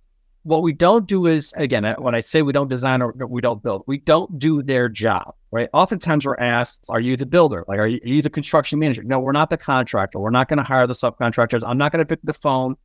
What 0.45 0.63
we 0.63 0.73
don't 0.73 1.07
do 1.07 1.27
is, 1.27 1.53
again, 1.59 1.85
when 1.99 2.15
I 2.15 2.21
say 2.21 2.41
we 2.41 2.53
don't 2.53 2.69
design 2.69 3.03
or 3.03 3.13
we 3.29 3.43
don't 3.43 3.63
build, 3.63 3.85
we 3.87 3.99
don't 3.99 4.39
do 4.39 4.63
their 4.63 4.89
job, 4.89 5.35
right? 5.51 5.69
Oftentimes 5.75 6.25
we're 6.25 6.37
asked, 6.39 6.87
are 6.89 7.01
you 7.01 7.19
the 7.19 7.27
builder? 7.27 7.67
Like, 7.69 7.79
are 7.79 7.87
you, 7.87 8.01
are 8.03 8.09
you 8.09 8.23
the 8.23 8.31
construction 8.31 8.79
manager? 8.79 9.03
No, 9.03 9.19
we're 9.19 9.33
not 9.33 9.51
the 9.51 9.59
contractor. 9.59 10.19
We're 10.19 10.31
not 10.31 10.49
going 10.49 10.57
to 10.57 10.65
hire 10.65 10.87
the 10.87 10.95
subcontractors. 10.95 11.63
I'm 11.67 11.77
not 11.77 11.93
going 11.93 11.99
to 12.03 12.07
pick 12.07 12.21
the 12.25 12.33
phone 12.33 12.77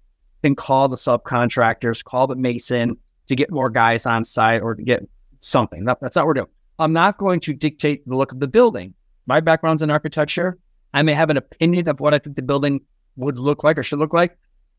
and 0.43 0.57
call 0.57 0.89
the 0.89 0.97
subcontractors, 0.97 2.03
call 2.03 2.27
the 2.27 2.35
mason, 2.35 2.97
to 3.27 3.36
get 3.36 3.51
more 3.51 3.70
guys 3.70 4.05
on 4.05 4.24
site 4.24 4.62
or 4.62 4.75
to 4.75 4.84
get 4.84 5.08
something. 5.39 5.86
That, 5.86 6.00
that's 6.01 6.15
not 6.15 6.24
what 6.24 6.27
we're 6.27 6.34
doing. 6.36 6.48
I'm 6.79 6.94
not 6.94 7.17
going 7.17 7.39
to 7.41 7.53
dictate 7.53 8.08
the 8.08 8.15
look 8.15 8.32
of 8.32 8.39
the 8.39 8.48
building. 8.48 8.94
My 9.27 9.39
background's 9.39 9.82
in 9.82 9.89
architecture. 9.89 10.58
I 10.94 11.03
may 11.03 11.13
have 11.13 11.29
an 11.29 11.38
opinion 11.38 11.89
of 11.89 12.00
what 12.00 12.13
I 12.13 12.20
think 12.20 12.36
the 12.36 12.41
building 12.41 12.82
would 13.15 13.38
look 13.38 13.63
like 13.63 13.77
or 13.77 13.84
should 13.84 14.00
look 14.00 14.13
like. 14.13 14.38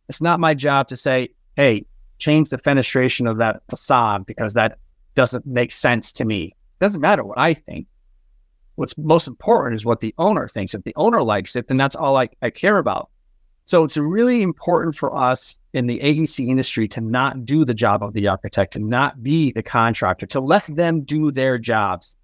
It's 0.09 0.21
not 0.21 0.41
my 0.41 0.55
job 0.55 0.89
to 0.89 0.97
say, 0.97 1.31
hey, 1.57 1.87
change 2.19 2.49
the 2.49 2.59
fenestration 2.59 3.31
of 3.31 3.39
that 3.39 3.63
facade 3.69 4.27
because 4.27 4.55
that 4.55 4.79
doesn't 5.15 5.47
make 5.47 5.73
sense 5.73 6.13
to 6.13 6.25
me. 6.25 6.45
It 6.45 6.81
doesn't 6.81 7.01
matter 7.01 7.25
what 7.25 7.39
I 7.39 7.55
think. 7.55 7.87
What's 8.77 8.97
most 8.99 9.27
important 9.27 9.75
is 9.75 9.85
what 9.87 10.01
the 10.01 10.15
owner 10.19 10.47
thinks. 10.47 10.75
If 10.75 10.85
the 10.85 10.95
owner 10.97 11.23
likes 11.23 11.57
it, 11.57 11.69
then 11.69 11.79
that's 11.79 11.97
all 11.97 12.17
I, 12.17 12.29
I 12.43 12.51
care 12.51 12.77
about. 12.77 13.11
So 13.67 13.83
it's 13.83 13.97
really 13.97 14.43
important 14.43 14.95
for 14.95 15.13
us 15.15 15.59
in 15.73 15.89
the 15.89 15.99
AEC 15.99 16.49
industry 16.49 16.87
to 16.87 17.01
not 17.01 17.45
do 17.45 17.65
the 17.65 17.75
job 17.75 18.01
of 18.01 18.13
the 18.13 18.29
architect, 18.29 18.75
to 18.75 18.79
not 18.79 19.25
be 19.25 19.51
the 19.51 19.63
contractor, 19.63 20.25
to 20.27 20.41
let 20.41 20.65
them 20.69 21.01
do 21.01 21.33
their 21.33 21.59
jobs. 21.59 22.15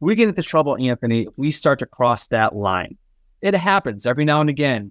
We 0.00 0.16
get 0.16 0.28
into 0.28 0.42
trouble, 0.42 0.76
Anthony, 0.76 1.22
if 1.22 1.38
we 1.38 1.52
start 1.52 1.78
to 1.78 1.86
cross 1.86 2.26
that 2.26 2.56
line. 2.56 2.96
It 3.40 3.54
happens 3.54 4.06
every 4.06 4.24
now 4.24 4.40
and 4.40 4.50
again 4.50 4.90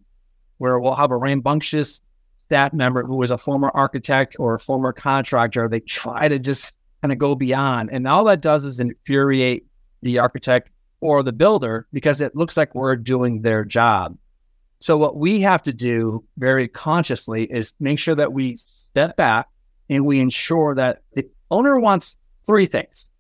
where 0.60 0.80
we'll 0.80 0.96
have 0.96 1.12
a 1.12 1.18
rambunctious 1.18 2.02
staff 2.38 2.72
member 2.72 3.04
who 3.04 3.22
is 3.22 3.32
a 3.32 3.38
former 3.38 3.70
architect 3.74 4.38
or 4.40 4.54
a 4.54 4.60
former 4.60 4.94
contractor. 4.94 5.68
They 5.68 5.82
try 5.82 6.30
to 6.30 6.40
just 6.40 6.72
kind 7.02 7.12
of 7.12 7.18
go 7.18 7.36
beyond. 7.36 7.90
And 7.92 8.08
all 8.08 8.24
that 8.26 8.40
does 8.40 8.64
is 8.64 8.80
infuriate 8.80 9.66
the 10.02 10.20
architect 10.20 10.72
or 11.02 11.22
the 11.22 11.34
builder 11.34 11.86
because 11.92 12.22
it 12.22 12.34
looks 12.34 12.56
like 12.56 12.74
we're 12.74 12.96
doing 12.96 13.42
their 13.42 13.66
job. 13.66 14.18
So 14.80 14.98
what 14.98 15.18
we 15.18 15.42
have 15.42 15.64
to 15.64 15.74
do 15.74 16.24
very 16.38 16.68
consciously 16.68 17.46
is 17.46 17.74
make 17.80 18.00
sure 18.00 18.16
that 18.16 18.34
we 18.34 18.56
step 18.56 19.18
back 19.18 19.48
and 19.90 20.06
we 20.06 20.20
ensure 20.20 20.76
that 20.76 21.02
the 21.14 21.28
owner 21.50 21.80
wants 21.80 22.18
three 22.46 22.66
things. 22.66 23.12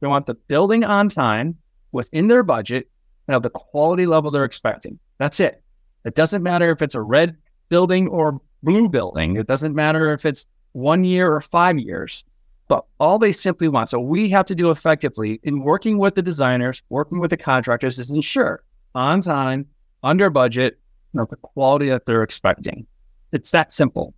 They 0.00 0.06
want 0.06 0.26
the 0.26 0.34
building 0.34 0.84
on 0.84 1.08
time 1.08 1.56
within 1.92 2.28
their 2.28 2.42
budget 2.42 2.88
and 3.26 3.34
of 3.34 3.42
the 3.42 3.50
quality 3.50 4.06
level 4.06 4.30
they're 4.30 4.44
expecting. 4.44 4.98
That's 5.18 5.40
it. 5.40 5.62
It 6.04 6.14
doesn't 6.14 6.42
matter 6.42 6.70
if 6.70 6.82
it's 6.82 6.94
a 6.94 7.02
red 7.02 7.36
building 7.68 8.08
or 8.08 8.40
blue 8.62 8.88
building. 8.88 9.36
It 9.36 9.46
doesn't 9.46 9.74
matter 9.74 10.12
if 10.12 10.24
it's 10.24 10.46
one 10.72 11.04
year 11.04 11.32
or 11.32 11.40
five 11.40 11.78
years, 11.78 12.24
but 12.68 12.84
all 13.00 13.18
they 13.18 13.32
simply 13.32 13.68
want. 13.68 13.88
So 13.88 13.98
we 13.98 14.28
have 14.30 14.46
to 14.46 14.54
do 14.54 14.70
effectively 14.70 15.40
in 15.42 15.62
working 15.62 15.98
with 15.98 16.14
the 16.14 16.22
designers, 16.22 16.82
working 16.88 17.18
with 17.18 17.30
the 17.30 17.36
contractors 17.36 17.98
is 17.98 18.10
ensure 18.10 18.62
on 18.94 19.20
time, 19.20 19.66
under 20.02 20.30
budget, 20.30 20.78
know, 21.14 21.26
the 21.28 21.36
quality 21.36 21.88
that 21.88 22.06
they're 22.06 22.22
expecting. 22.22 22.86
It's 23.32 23.50
that 23.50 23.72
simple. 23.72 24.14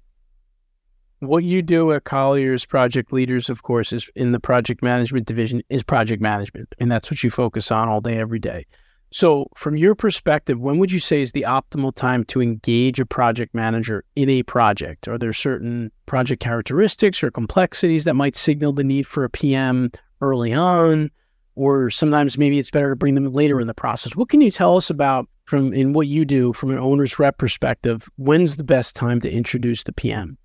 What 1.20 1.44
you 1.44 1.60
do 1.60 1.92
at 1.92 2.04
Colliers 2.04 2.64
Project 2.64 3.12
Leaders, 3.12 3.50
of 3.50 3.62
course, 3.62 3.92
is 3.92 4.08
in 4.16 4.32
the 4.32 4.40
project 4.40 4.82
management 4.82 5.26
division, 5.26 5.62
is 5.68 5.82
project 5.82 6.22
management. 6.22 6.74
And 6.78 6.90
that's 6.90 7.10
what 7.10 7.22
you 7.22 7.30
focus 7.30 7.70
on 7.70 7.88
all 7.88 8.00
day, 8.00 8.16
every 8.16 8.38
day. 8.38 8.64
So, 9.12 9.48
from 9.56 9.76
your 9.76 9.96
perspective, 9.96 10.60
when 10.60 10.78
would 10.78 10.92
you 10.92 11.00
say 11.00 11.20
is 11.20 11.32
the 11.32 11.44
optimal 11.46 11.92
time 11.94 12.24
to 12.26 12.40
engage 12.40 13.00
a 13.00 13.06
project 13.06 13.54
manager 13.54 14.04
in 14.14 14.30
a 14.30 14.44
project? 14.44 15.08
Are 15.08 15.18
there 15.18 15.32
certain 15.32 15.90
project 16.06 16.40
characteristics 16.40 17.22
or 17.22 17.30
complexities 17.32 18.04
that 18.04 18.14
might 18.14 18.36
signal 18.36 18.72
the 18.72 18.84
need 18.84 19.08
for 19.08 19.24
a 19.24 19.30
PM 19.30 19.90
early 20.20 20.54
on? 20.54 21.10
Or 21.56 21.90
sometimes 21.90 22.38
maybe 22.38 22.60
it's 22.60 22.70
better 22.70 22.90
to 22.90 22.96
bring 22.96 23.16
them 23.16 23.30
later 23.32 23.60
in 23.60 23.66
the 23.66 23.74
process. 23.74 24.14
What 24.14 24.28
can 24.28 24.40
you 24.40 24.50
tell 24.50 24.76
us 24.76 24.90
about 24.90 25.28
from 25.50 25.72
in 25.72 25.92
what 25.92 26.06
you 26.06 26.24
do 26.24 26.52
from 26.52 26.70
an 26.70 26.78
owner's 26.78 27.18
rep 27.18 27.36
perspective, 27.36 28.08
when's 28.16 28.56
the 28.56 28.62
best 28.62 28.94
time 28.94 29.20
to 29.20 29.30
introduce 29.30 29.82
the 29.82 29.92
PM? 29.92 30.38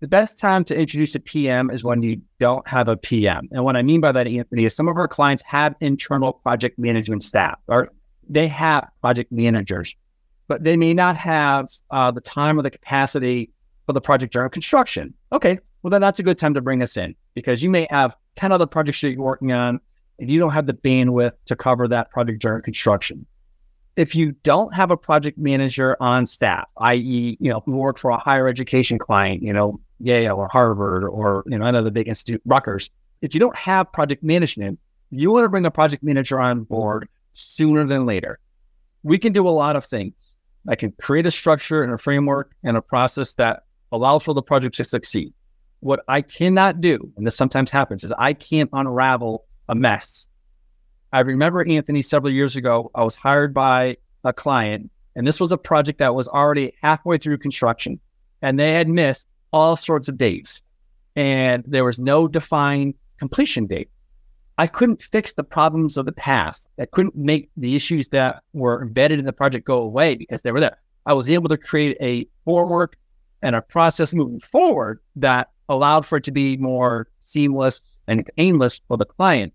The 0.00 0.08
best 0.08 0.38
time 0.38 0.64
to 0.64 0.78
introduce 0.78 1.14
a 1.14 1.20
PM 1.20 1.70
is 1.70 1.82
when 1.82 2.02
you 2.02 2.20
don't 2.38 2.66
have 2.68 2.88
a 2.88 2.96
PM. 2.96 3.48
And 3.50 3.64
what 3.64 3.76
I 3.76 3.82
mean 3.82 4.02
by 4.02 4.12
that, 4.12 4.26
Anthony, 4.26 4.66
is 4.66 4.76
some 4.76 4.86
of 4.86 4.98
our 4.98 5.08
clients 5.08 5.42
have 5.44 5.74
internal 5.80 6.34
project 6.34 6.78
management 6.78 7.22
staff 7.22 7.58
or 7.68 7.88
they 8.28 8.48
have 8.48 8.86
project 9.00 9.32
managers, 9.32 9.96
but 10.46 10.62
they 10.62 10.76
may 10.76 10.92
not 10.92 11.16
have 11.16 11.66
uh, 11.90 12.10
the 12.10 12.20
time 12.20 12.58
or 12.58 12.62
the 12.62 12.70
capacity 12.70 13.50
for 13.86 13.94
the 13.94 14.00
project 14.00 14.34
during 14.34 14.50
construction. 14.50 15.14
Okay, 15.32 15.58
well, 15.82 15.90
then 15.90 16.02
that's 16.02 16.20
a 16.20 16.22
good 16.22 16.36
time 16.36 16.52
to 16.52 16.60
bring 16.60 16.82
us 16.82 16.98
in 16.98 17.14
because 17.34 17.62
you 17.62 17.70
may 17.70 17.86
have 17.88 18.14
10 18.36 18.52
other 18.52 18.66
projects 18.66 19.00
that 19.00 19.12
you're 19.12 19.22
working 19.22 19.52
on 19.52 19.80
and 20.18 20.30
you 20.30 20.38
don't 20.38 20.52
have 20.52 20.66
the 20.66 20.74
bandwidth 20.74 21.32
to 21.46 21.56
cover 21.56 21.88
that 21.88 22.10
project 22.10 22.42
during 22.42 22.60
construction 22.60 23.26
if 23.96 24.14
you 24.14 24.32
don't 24.42 24.74
have 24.74 24.90
a 24.90 24.96
project 24.96 25.38
manager 25.38 25.96
on 26.00 26.26
staff, 26.26 26.68
i.e., 26.78 27.36
you 27.40 27.50
know, 27.50 27.62
who 27.66 27.76
work 27.76 27.98
for 27.98 28.10
a 28.10 28.18
higher 28.18 28.48
education 28.48 28.98
client, 28.98 29.42
you 29.42 29.52
know, 29.52 29.80
Yale 29.98 30.36
or 30.36 30.48
Harvard 30.48 31.04
or, 31.04 31.44
you 31.46 31.58
know, 31.58 31.66
another 31.66 31.90
big 31.90 32.08
institute, 32.08 32.40
Rutgers, 32.44 32.90
if 33.20 33.34
you 33.34 33.40
don't 33.40 33.56
have 33.56 33.92
project 33.92 34.22
management, 34.22 34.78
you 35.10 35.30
want 35.32 35.44
to 35.44 35.48
bring 35.48 35.66
a 35.66 35.70
project 35.70 36.02
manager 36.02 36.40
on 36.40 36.62
board 36.62 37.08
sooner 37.34 37.84
than 37.84 38.06
later. 38.06 38.38
We 39.02 39.18
can 39.18 39.32
do 39.32 39.46
a 39.46 39.50
lot 39.50 39.76
of 39.76 39.84
things. 39.84 40.38
I 40.68 40.76
can 40.76 40.92
create 40.92 41.26
a 41.26 41.30
structure 41.30 41.82
and 41.82 41.92
a 41.92 41.98
framework 41.98 42.52
and 42.62 42.76
a 42.76 42.82
process 42.82 43.34
that 43.34 43.64
allows 43.92 44.24
for 44.24 44.34
the 44.34 44.42
project 44.42 44.76
to 44.76 44.84
succeed. 44.84 45.32
What 45.80 46.04
I 46.06 46.22
cannot 46.22 46.80
do, 46.80 47.12
and 47.16 47.26
this 47.26 47.36
sometimes 47.36 47.70
happens, 47.70 48.04
is 48.04 48.12
I 48.12 48.34
can't 48.34 48.70
unravel 48.72 49.46
a 49.68 49.74
mess 49.74 50.29
I 51.12 51.20
remember 51.20 51.66
Anthony 51.68 52.02
several 52.02 52.32
years 52.32 52.54
ago, 52.54 52.90
I 52.94 53.02
was 53.02 53.16
hired 53.16 53.52
by 53.52 53.96
a 54.22 54.32
client, 54.32 54.90
and 55.16 55.26
this 55.26 55.40
was 55.40 55.50
a 55.50 55.58
project 55.58 55.98
that 55.98 56.14
was 56.14 56.28
already 56.28 56.72
halfway 56.82 57.18
through 57.18 57.38
construction, 57.38 57.98
and 58.42 58.60
they 58.60 58.72
had 58.72 58.88
missed 58.88 59.26
all 59.52 59.74
sorts 59.74 60.08
of 60.08 60.16
dates, 60.16 60.62
and 61.16 61.64
there 61.66 61.84
was 61.84 61.98
no 61.98 62.28
defined 62.28 62.94
completion 63.18 63.66
date. 63.66 63.88
I 64.56 64.66
couldn't 64.66 65.02
fix 65.02 65.32
the 65.32 65.42
problems 65.42 65.96
of 65.96 66.06
the 66.06 66.12
past. 66.12 66.68
I 66.78 66.86
couldn't 66.86 67.16
make 67.16 67.50
the 67.56 67.74
issues 67.74 68.08
that 68.08 68.42
were 68.52 68.82
embedded 68.82 69.18
in 69.18 69.24
the 69.24 69.32
project 69.32 69.66
go 69.66 69.78
away 69.78 70.14
because 70.14 70.42
they 70.42 70.52
were 70.52 70.60
there. 70.60 70.78
I 71.06 71.14
was 71.14 71.30
able 71.30 71.48
to 71.48 71.56
create 71.56 71.96
a 72.00 72.28
framework 72.44 72.96
and 73.42 73.56
a 73.56 73.62
process 73.62 74.14
moving 74.14 74.38
forward 74.38 75.00
that 75.16 75.48
allowed 75.68 76.04
for 76.04 76.18
it 76.18 76.24
to 76.24 76.32
be 76.32 76.56
more 76.58 77.08
seamless 77.20 78.00
and 78.06 78.28
painless 78.36 78.80
for 78.86 78.96
the 78.96 79.06
client. 79.06 79.54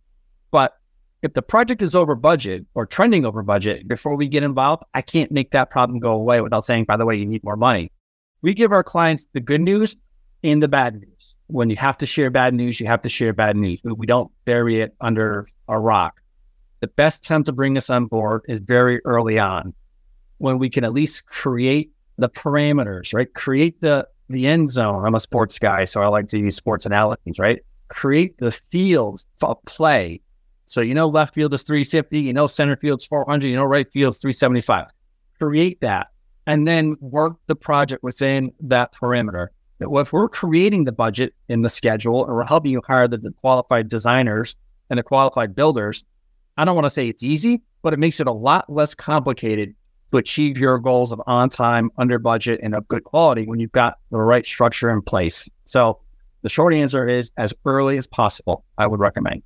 But 0.50 0.74
if 1.22 1.34
the 1.34 1.42
project 1.42 1.82
is 1.82 1.96
over 1.96 2.16
budget 2.16 2.66
or 2.76 2.86
trending 2.86 3.26
over 3.26 3.42
budget 3.42 3.88
before 3.88 4.16
we 4.16 4.28
get 4.28 4.44
involved, 4.44 4.84
I 4.94 5.02
can't 5.02 5.32
make 5.32 5.52
that 5.52 5.70
problem 5.70 6.00
go 6.00 6.14
away 6.14 6.42
without 6.42 6.66
saying, 6.66 6.86
by 6.86 6.98
the 6.98 7.06
way, 7.06 7.16
you 7.16 7.26
need 7.26 7.44
more 7.44 7.56
money. 7.56 7.92
We 8.42 8.54
give 8.54 8.72
our 8.72 8.84
clients 8.84 9.26
the 9.34 9.40
good 9.40 9.62
news 9.62 9.96
and 10.44 10.62
the 10.62 10.68
bad 10.68 11.02
news. 11.02 11.36
When 11.48 11.70
you 11.70 11.76
have 11.78 11.98
to 12.00 12.06
share 12.06 12.30
bad 12.30 12.54
news, 12.54 12.80
you 12.80 12.88
have 12.88 13.02
to 13.02 13.10
share 13.10 13.34
bad 13.34 13.56
news. 13.56 13.82
We 13.84 14.06
don't 14.06 14.32
bury 14.46 14.82
it 14.82 14.96
under 15.02 15.48
a 15.68 15.80
rock. 15.80 16.22
The 16.82 16.88
best 16.88 17.24
time 17.24 17.44
to 17.46 17.52
bring 17.52 17.78
us 17.78 17.90
on 17.90 18.06
board 18.06 18.44
is 18.48 18.60
very 18.60 19.04
early 19.06 19.40
on 19.40 19.74
when 20.38 20.60
we 20.60 20.70
can 20.70 20.84
at 20.84 20.94
least 20.94 21.26
create 21.26 21.92
the 22.18 22.30
parameters, 22.30 23.14
right? 23.14 23.34
Create 23.34 23.82
the 23.82 24.08
the 24.30 24.48
end 24.48 24.70
zone. 24.70 25.06
I'm 25.06 25.16
a 25.16 25.20
sports 25.20 25.60
guy, 25.60 25.86
so 25.86 26.02
I 26.02 26.08
like 26.08 26.28
to 26.30 26.40
use 26.40 26.56
sports 26.56 26.86
analogies, 26.86 27.38
right? 27.38 27.62
Create 27.88 28.38
the 28.38 28.52
fields 28.52 29.26
of 29.44 29.64
play. 29.66 30.22
So 30.66 30.82
you 30.82 30.94
know 30.94 31.08
left 31.08 31.34
field 31.34 31.54
is 31.54 31.64
350, 31.64 32.20
you 32.20 32.34
know 32.34 32.48
center 32.48 32.76
field's 32.76 33.06
400, 33.06 33.48
you 33.48 33.56
know 33.56 33.66
right 33.66 33.92
field's 33.92 34.18
375. 34.18 34.88
Create 35.40 35.82
that 35.82 36.08
and 36.48 36.68
then 36.68 36.96
work 37.00 37.38
the 37.48 37.56
project 37.56 38.04
within 38.04 38.52
that 38.62 38.92
perimeter. 38.92 39.52
If 39.80 40.14
we're 40.14 40.30
creating 40.30 40.86
the 40.86 40.92
budget 40.92 41.34
in 41.50 41.62
the 41.62 41.70
schedule 41.70 42.26
and 42.26 42.34
we're 42.34 42.46
helping 42.46 42.72
you 42.72 42.82
hire 42.86 43.08
the, 43.08 43.18
the 43.18 43.32
qualified 43.32 43.90
designers 43.90 44.56
and 44.90 44.98
the 44.98 45.04
qualified 45.04 45.56
builders, 45.56 46.06
I 46.58 46.66
don't 46.66 46.76
want 46.76 46.86
to 46.86 46.90
say 46.90 47.10
it's 47.10 47.24
easy, 47.24 47.62
but 47.82 47.94
it 47.94 48.00
makes 48.00 48.20
it 48.20 48.28
a 48.28 48.32
lot 48.32 48.72
less 48.72 48.96
complicated 48.96 49.76
to 50.12 50.18
achieve 50.18 50.58
your 50.58 50.78
goals 50.78 51.12
of 51.12 51.22
on 51.28 51.50
time, 51.50 51.90
under 51.98 52.20
budget, 52.20 52.60
and 52.64 52.74
of 52.74 52.88
good 52.88 53.04
quality 53.04 53.46
when 53.46 53.60
you've 53.60 53.72
got 53.72 53.98
the 54.12 54.20
right 54.20 54.46
structure 54.46 54.90
in 54.90 55.02
place. 55.02 55.50
So 55.66 56.00
the 56.42 56.50
short 56.50 56.74
answer 56.74 57.08
is 57.08 57.32
as 57.38 57.54
early 57.66 57.98
as 57.98 58.08
possible, 58.08 58.64
I 58.78 58.88
would 58.88 59.00
recommend. 59.00 59.44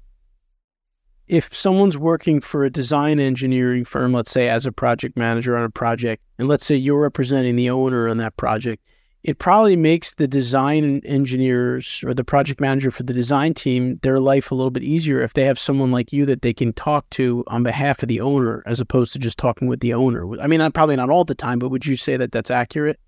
If 1.30 1.56
someone's 1.56 1.96
working 1.96 2.42
for 2.42 2.64
a 2.64 2.72
design 2.72 3.20
engineering 3.20 3.86
firm, 3.86 4.14
let's 4.14 4.32
say 4.32 4.50
as 4.50 4.66
a 4.66 4.72
project 4.72 5.16
manager 5.16 5.56
on 5.56 5.64
a 5.64 5.70
project, 5.70 6.24
and 6.40 6.48
let's 6.48 6.66
say 6.66 6.76
you're 6.76 7.00
representing 7.00 7.56
the 7.56 7.70
owner 7.70 8.10
on 8.10 8.18
that 8.18 8.36
project, 8.36 8.84
it 9.24 9.38
probably 9.38 9.76
makes 9.76 10.16
the 10.16 10.28
design 10.28 11.02
engineers 11.06 12.04
or 12.04 12.16
the 12.16 12.24
project 12.24 12.60
manager 12.60 12.90
for 12.90 13.04
the 13.04 13.14
design 13.14 13.54
team 13.54 14.00
their 14.02 14.20
life 14.20 14.50
a 14.50 14.56
little 14.56 14.72
bit 14.72 14.82
easier 14.82 15.22
if 15.22 15.34
they 15.34 15.46
have 15.46 15.60
someone 15.60 15.92
like 15.92 16.12
you 16.12 16.26
that 16.26 16.42
they 16.42 16.54
can 16.54 16.74
talk 16.74 17.08
to 17.12 17.44
on 17.46 17.62
behalf 17.62 18.02
of 18.02 18.08
the 18.08 18.22
owner 18.22 18.64
as 18.66 18.80
opposed 18.80 19.14
to 19.14 19.20
just 19.20 19.38
talking 19.38 19.68
with 19.68 19.82
the 19.82 19.94
owner. 19.94 20.42
I 20.42 20.48
mean, 20.48 20.72
probably 20.72 20.96
not 20.96 21.12
all 21.12 21.26
the 21.26 21.36
time, 21.36 21.60
but 21.60 21.70
would 21.70 21.86
you 21.86 21.96
say 21.96 22.18
that 22.18 22.32
that's 22.32 22.50
accurate? 22.50 23.00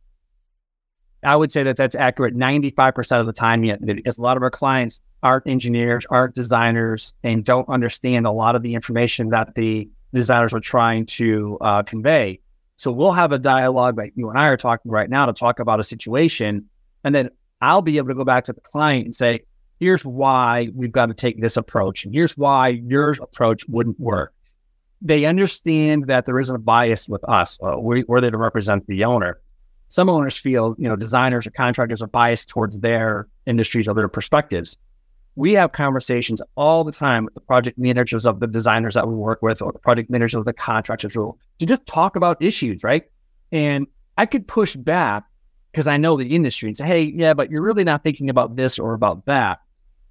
I 1.24 1.36
would 1.36 1.52
say 1.52 1.64
that 1.64 1.78
that's 1.78 1.96
accurate 1.96 2.36
95% 2.36 3.20
of 3.20 3.26
the 3.26 3.34
time, 3.34 3.64
yet, 3.64 3.84
because 3.86 4.18
a 4.18 4.22
lot 4.22 4.38
of 4.38 4.44
our 4.44 4.50
clients 4.50 5.02
aren't 5.22 5.48
engineers, 5.48 6.06
aren't 6.10 6.34
designers, 6.34 7.14
and 7.24 7.46
don't 7.46 7.70
understand 7.70 8.26
a 8.26 8.32
lot 8.32 8.56
of 8.56 8.64
the 8.64 8.74
information 8.74 9.30
that 9.30 9.54
the 9.56 9.90
designers 10.14 10.54
are 10.54 10.60
trying 10.60 11.06
to 11.06 11.58
uh, 11.62 11.84
convey. 11.84 12.40
So 12.76 12.92
we'll 12.92 13.12
have 13.12 13.32
a 13.32 13.38
dialogue 13.38 13.98
like 13.98 14.14
you 14.16 14.30
and 14.30 14.40
I 14.40 14.48
are 14.48 14.58
talking 14.58 14.92
right 14.92 15.10
now 15.10 15.28
to 15.28 15.34
talk 15.34 15.60
about 15.60 15.80
a 15.80 15.84
situation. 15.84 16.66
And 17.04 17.14
then 17.14 17.30
I'll 17.62 17.84
be 17.84 17.98
able 17.98 18.08
to 18.08 18.16
go 18.16 18.26
back 18.26 18.46
to 18.46 18.54
the 18.54 18.62
client 18.62 19.06
and 19.06 19.14
say, 19.14 19.42
here's 19.80 20.04
why 20.04 20.70
we've 20.74 20.92
got 20.92 21.08
to 21.08 21.14
take 21.14 21.42
this 21.42 21.58
approach. 21.58 22.06
And 22.06 22.14
here's 22.14 22.36
why 22.36 22.70
your 22.70 23.12
approach 23.22 23.68
wouldn't 23.68 24.00
work. 24.00 24.34
They 25.02 25.26
understand 25.26 26.08
that 26.08 26.26
there 26.26 26.40
isn't 26.40 26.56
a 26.56 26.60
bias 26.60 27.08
with 27.08 27.24
us. 27.28 27.60
Uh, 27.62 27.78
we, 27.80 28.04
we're 28.08 28.22
there 28.22 28.32
to 28.32 28.38
represent 28.38 28.88
the 28.88 29.04
owner. 29.04 29.40
Some 29.92 30.10
owners 30.10 30.38
feel, 30.38 30.76
you 30.78 30.88
know, 30.88 30.96
designers 30.96 31.46
or 31.46 31.52
contractors 31.52 32.02
are 32.02 32.08
biased 32.08 32.50
towards 32.50 32.80
their 32.80 33.28
industries 33.46 33.88
or 33.88 33.94
their 33.94 34.08
perspectives 34.08 34.78
we 35.36 35.54
have 35.54 35.72
conversations 35.72 36.42
all 36.56 36.84
the 36.84 36.92
time 36.92 37.26
with 37.26 37.34
the 37.34 37.42
project 37.42 37.78
managers 37.78 38.26
of 38.26 38.40
the 38.40 38.48
designers 38.48 38.96
that 38.96 39.08
we 39.08 39.16
work 39.16 39.42
with 39.42 39.62
or 39.62 39.72
the 39.72 39.80
project 39.80 40.10
managers 40.10 40.36
of 40.36 40.46
the 40.46 40.54
contractors 40.54 41.14
to 41.14 41.36
just 41.60 41.86
talk 41.86 42.16
about 42.16 42.42
issues, 42.42 42.84
right? 42.84 43.04
And 43.52 43.88
I 44.18 44.26
could 44.26 44.48
push 44.48 44.76
back 44.76 45.24
because 45.72 45.88
I 45.88 45.98
know 45.98 46.18
the 46.18 46.36
industry 46.36 46.68
and 46.68 46.76
say, 46.76 46.86
hey, 46.86 47.02
yeah, 47.04 47.34
but 47.34 47.50
you're 47.50 47.62
really 47.62 47.86
not 47.86 48.04
thinking 48.04 48.30
about 48.30 48.58
this 48.58 48.78
or 48.78 48.94
about 48.94 49.26
that. 49.26 49.60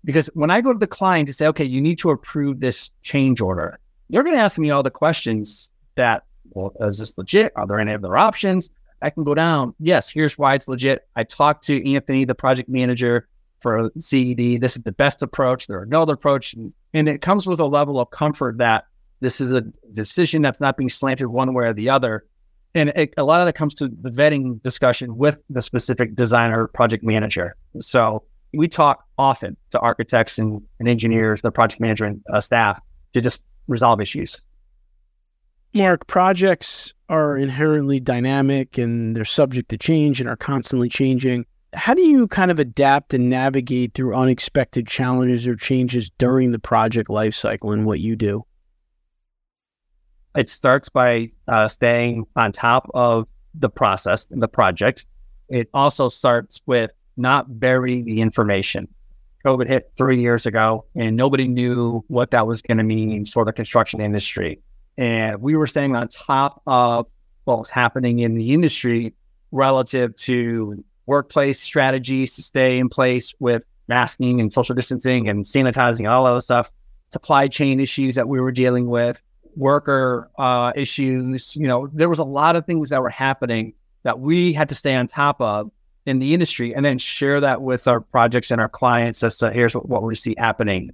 Because 0.05 0.29
when 0.33 0.51
I 0.51 0.63
go 0.63 0.73
to 0.73 0.79
the 0.79 0.87
client 0.87 1.27
to 1.27 1.35
say, 1.35 1.47
okay, 1.49 1.65
you 1.65 1.83
need 1.83 1.99
to 1.99 2.11
approve 2.11 2.61
this 2.61 2.91
change 3.03 3.43
order, 3.43 3.79
they're 4.09 4.23
going 4.23 4.35
to 4.35 4.43
ask 4.43 4.59
me 4.59 4.71
all 4.71 4.83
the 4.83 4.91
questions 4.91 5.75
that, 5.97 6.25
well, 6.51 6.73
is 6.81 6.99
this 6.99 7.19
legit? 7.19 7.53
Are 7.57 7.67
there 7.67 7.79
any 7.79 7.93
other 7.93 8.17
options? 8.17 8.71
I 9.03 9.11
can 9.11 9.25
go 9.25 9.35
down. 9.35 9.75
Yes, 9.79 10.11
here's 10.11 10.39
why 10.39 10.55
it's 10.55 10.69
legit. 10.69 11.07
I 11.17 11.25
talked 11.25 11.65
to 11.65 11.93
Anthony, 11.93 12.25
the 12.25 12.35
project 12.35 12.69
manager 12.69 13.29
for 13.61 13.91
CED. 13.99 14.61
This 14.61 14.77
is 14.77 14.83
the 14.83 14.93
best 14.93 15.23
approach. 15.23 15.67
There 15.67 15.81
are 15.81 15.87
no 15.87 16.03
other 16.03 16.15
approach. 16.15 16.55
And 16.95 17.09
it 17.09 17.21
comes 17.23 17.47
with 17.47 17.61
a 17.61 17.67
level 17.67 18.01
of 18.01 18.11
comfort 18.11 18.59
that 18.59 18.87
this 19.21 19.41
is 19.41 19.53
a 19.53 19.63
decision 19.93 20.43
that's 20.43 20.61
not 20.61 20.77
being 20.77 20.89
slanted 20.89 21.27
one 21.29 21.53
way 21.55 21.67
or 21.67 21.73
the 21.73 21.91
other. 21.91 22.25
And 22.75 22.91
it, 22.91 23.15
a 23.17 23.25
lot 23.25 23.41
of 23.41 23.47
that 23.47 23.55
comes 23.55 23.75
to 23.75 23.89
the 23.89 24.11
vetting 24.11 24.63
discussion 24.63 25.17
with 25.17 25.43
the 25.51 25.61
specific 25.61 26.15
designer 26.15 26.69
project 26.69 27.05
manager. 27.05 27.57
So 27.81 28.25
we 28.53 28.69
talk 28.69 29.05
often 29.19 29.57
to 29.71 29.81
architects 29.81 30.39
and, 30.39 30.63
and 30.79 30.89
engineers, 30.89 31.43
the 31.43 31.51
project 31.51 31.81
manager 31.81 32.05
and 32.05 32.23
uh, 32.33 32.41
staff 32.41 32.81
to 33.13 33.21
just 33.21 33.45
resolve 33.69 34.01
issues. 34.01 34.43
Marc, 35.73 36.07
projects 36.07 36.95
are 37.11 37.37
inherently 37.37 38.01
dynamic 38.01 38.79
and 38.79 39.15
they're 39.15 39.27
subject 39.27 39.69
to 39.69 39.77
change 39.77 40.21
and 40.21 40.31
are 40.31 40.37
constantly 40.37 40.89
changing 40.89 41.45
how 41.73 41.95
do 41.95 42.03
you 42.03 42.27
kind 42.29 42.51
of 42.51 42.59
adapt 42.59 43.15
and 43.15 43.31
navigate 43.31 43.95
through 43.95 44.15
unexpected 44.15 44.87
challenges 44.87 45.47
or 45.47 45.55
changes 45.55 46.11
during 46.19 46.51
the 46.51 46.59
project 46.59 47.09
lifecycle 47.09 47.73
and 47.73 47.87
what 47.87 48.01
you 48.01 48.17
do? 48.17 48.45
It 50.37 50.49
starts 50.49 50.89
by 50.89 51.29
uh, 51.49 51.69
staying 51.69 52.27
on 52.37 52.53
top 52.53 52.91
of 52.95 53.29
the 53.55 53.69
process 53.69 54.31
and 54.31 54.43
the 54.43 54.49
project. 54.49 55.07
It 55.49 55.69
also 55.75 56.09
starts 56.09 56.61
with 56.67 56.93
not 57.17 57.61
burying 57.61 58.05
the 58.05 58.21
information. 58.21 58.89
COVID 59.45 59.69
hit 59.69 59.91
three 59.97 60.21
years 60.21 60.47
ago, 60.47 60.85
and 60.95 61.17
nobody 61.17 61.49
knew 61.49 62.05
what 62.09 62.31
that 62.31 62.47
was 62.47 62.63
going 62.63 62.79
to 62.79 62.85
mean 62.85 63.25
for 63.25 63.45
the 63.45 63.53
construction 63.53 64.01
industry. 64.01 64.61
And 65.01 65.41
we 65.41 65.57
were 65.57 65.67
staying 65.67 65.97
on 65.97 66.09
top 66.09 66.61
of 66.67 67.07
what 67.45 67.59
was 67.59 67.71
happening 67.71 68.19
in 68.19 68.35
the 68.35 68.53
industry 68.53 69.15
relative 69.51 70.15
to 70.17 70.85
workplace 71.07 71.59
strategies 71.59 72.37
to 72.37 72.43
stay 72.43 72.79
in 72.79 72.91
place 72.91 73.35
with 73.41 73.65
masking 73.89 74.43
and 74.43 74.53
social 74.53 74.75
distancing 74.75 75.27
and 75.27 75.45
sanitizing 75.47 76.09
all 76.09 76.33
that 76.33 76.43
stuff, 76.43 76.71
supply 77.13 77.49
chain 77.49 77.81
issues 77.81 78.15
that 78.15 78.29
we 78.29 78.41
were 78.41 78.53
dealing 78.53 78.89
with, 78.89 79.21
worker 79.57 80.31
uh, 80.39 80.71
issues. 80.77 81.57
You 81.57 81.67
know, 81.67 81.89
there 81.95 82.11
was 82.11 82.19
a 82.19 82.25
lot 82.25 82.55
of 82.55 82.67
things 82.67 82.91
that 82.91 83.01
were 83.01 83.09
happening 83.09 83.73
that 84.03 84.21
we 84.21 84.53
had 84.53 84.69
to 84.69 84.75
stay 84.75 84.95
on 84.95 85.07
top 85.07 85.41
of 85.41 85.71
in 86.05 86.19
the 86.19 86.35
industry 86.35 86.75
and 86.75 86.85
then 86.85 86.99
share 86.99 87.41
that 87.41 87.63
with 87.63 87.89
our 87.89 88.03
projects 88.03 88.51
and 88.51 88.61
our 88.61 88.69
clients 88.69 89.23
as 89.23 89.39
to 89.39 89.51
here's 89.51 89.75
what, 89.75 89.89
what 89.89 90.03
we 90.03 90.15
see 90.15 90.35
happening. 90.37 90.91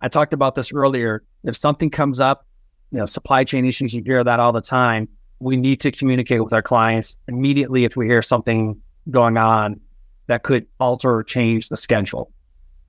I 0.00 0.06
talked 0.06 0.32
about 0.32 0.54
this 0.54 0.72
earlier. 0.72 1.24
If 1.42 1.56
something 1.56 1.90
comes 1.90 2.20
up, 2.20 2.46
you 2.92 2.98
know, 2.98 3.06
supply 3.06 3.42
chain 3.42 3.64
issues, 3.64 3.94
you 3.94 4.02
hear 4.04 4.22
that 4.22 4.38
all 4.38 4.52
the 4.52 4.60
time. 4.60 5.08
We 5.40 5.56
need 5.56 5.80
to 5.80 5.90
communicate 5.90 6.44
with 6.44 6.52
our 6.52 6.62
clients 6.62 7.16
immediately 7.26 7.84
if 7.84 7.96
we 7.96 8.06
hear 8.06 8.22
something 8.22 8.80
going 9.10 9.36
on 9.38 9.80
that 10.26 10.42
could 10.42 10.66
alter 10.78 11.12
or 11.16 11.24
change 11.24 11.68
the 11.68 11.76
schedule. 11.76 12.30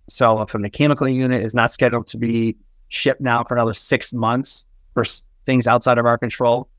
So 0.09 0.41
if 0.41 0.53
a 0.53 0.59
mechanical 0.59 1.07
unit 1.07 1.43
is 1.43 1.55
not 1.55 1.71
scheduled 1.71 2.07
to 2.07 2.17
be 2.17 2.57
shipped 2.89 3.21
now 3.21 3.43
for 3.43 3.55
another 3.55 3.73
six 3.73 4.13
months 4.13 4.65
for 4.93 5.05
things 5.45 5.65
outside 5.65 5.97
of 5.97 6.05
our 6.05 6.17
control, 6.17 6.69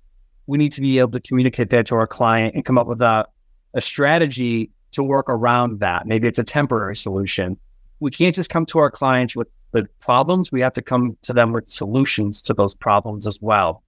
we 0.47 0.59
need 0.59 0.73
to 0.73 0.83
be 0.83 0.99
able 0.99 1.13
to 1.13 1.21
communicate 1.21 1.71
that 1.71 1.87
to 1.87 1.97
our 1.97 2.07
client 2.07 2.55
and 2.55 2.65
come 2.65 2.77
up 2.77 2.87
with 2.87 3.01
a, 3.01 3.27
a 3.73 3.81
strategy 3.81 4.71
to 4.93 5.03
work 5.03 5.27
around 5.29 5.81
that. 5.81 6.07
Maybe 6.07 6.29
it's 6.29 6.39
a 6.39 6.45
temporary 6.45 6.95
solution. 6.95 7.57
We 8.01 8.11
can't 8.11 8.35
just 8.35 8.51
come 8.51 8.67
to 8.67 8.79
our 8.79 8.91
clients 8.91 9.37
with 9.37 9.49
the 9.73 9.89
problems. 10.01 10.53
We 10.53 10.61
have 10.61 10.73
to 10.75 10.83
come 10.83 11.17
to 11.23 11.33
them 11.33 11.53
with 11.53 11.69
solutions 11.69 12.43
to 12.43 12.55
those 12.55 12.75
problems 12.75 13.27
as 13.27 13.41
well 13.41 13.83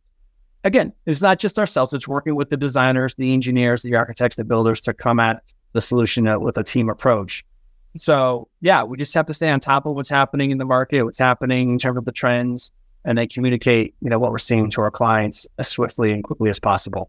again, 0.67 0.93
it's 1.07 1.23
not 1.23 1.39
just 1.39 1.59
ourselves, 1.59 1.95
it's 1.95 2.09
working 2.09 2.35
with 2.35 2.51
the 2.51 2.57
designers, 2.57 3.15
the 3.15 3.33
engineers, 3.33 3.83
the 3.83 3.95
architects, 3.95 4.37
the 4.37 4.45
builders 4.45 4.81
to 4.83 4.93
come 4.93 5.21
at 5.21 5.53
the 5.73 5.81
solution 5.81 6.27
uh, 6.27 6.39
with 6.39 6.59
a 6.59 6.65
team 6.65 6.91
approach. 6.91 7.45
So, 7.97 8.49
yeah, 8.61 8.83
we 8.83 8.99
just 8.99 9.15
have 9.15 9.27
to 9.27 9.35
stay 9.35 9.49
on 9.49 9.61
top 9.61 9.87
of 9.87 9.95
what's 9.95 10.09
happening 10.09 10.51
in 10.51 10.59
the 10.59 10.65
market, 10.65 11.05
what's 11.05 11.19
happening 11.19 11.71
in 11.71 11.79
terms 11.79 11.97
of 11.97 12.05
the 12.05 12.13
trends, 12.13 12.73
and 13.05 13.17
then 13.17 13.29
communicate, 13.29 13.95
you 14.03 14.11
know, 14.11 14.19
what 14.19 14.33
we're 14.33 14.39
seeing 14.39 14.69
to 14.71 14.83
our 14.83 14.91
clients 14.91 15.47
as 15.59 15.69
swiftly 15.69 16.13
and 16.13 16.25
quickly 16.25 16.51
as 16.51 16.59
possible. 16.59 17.09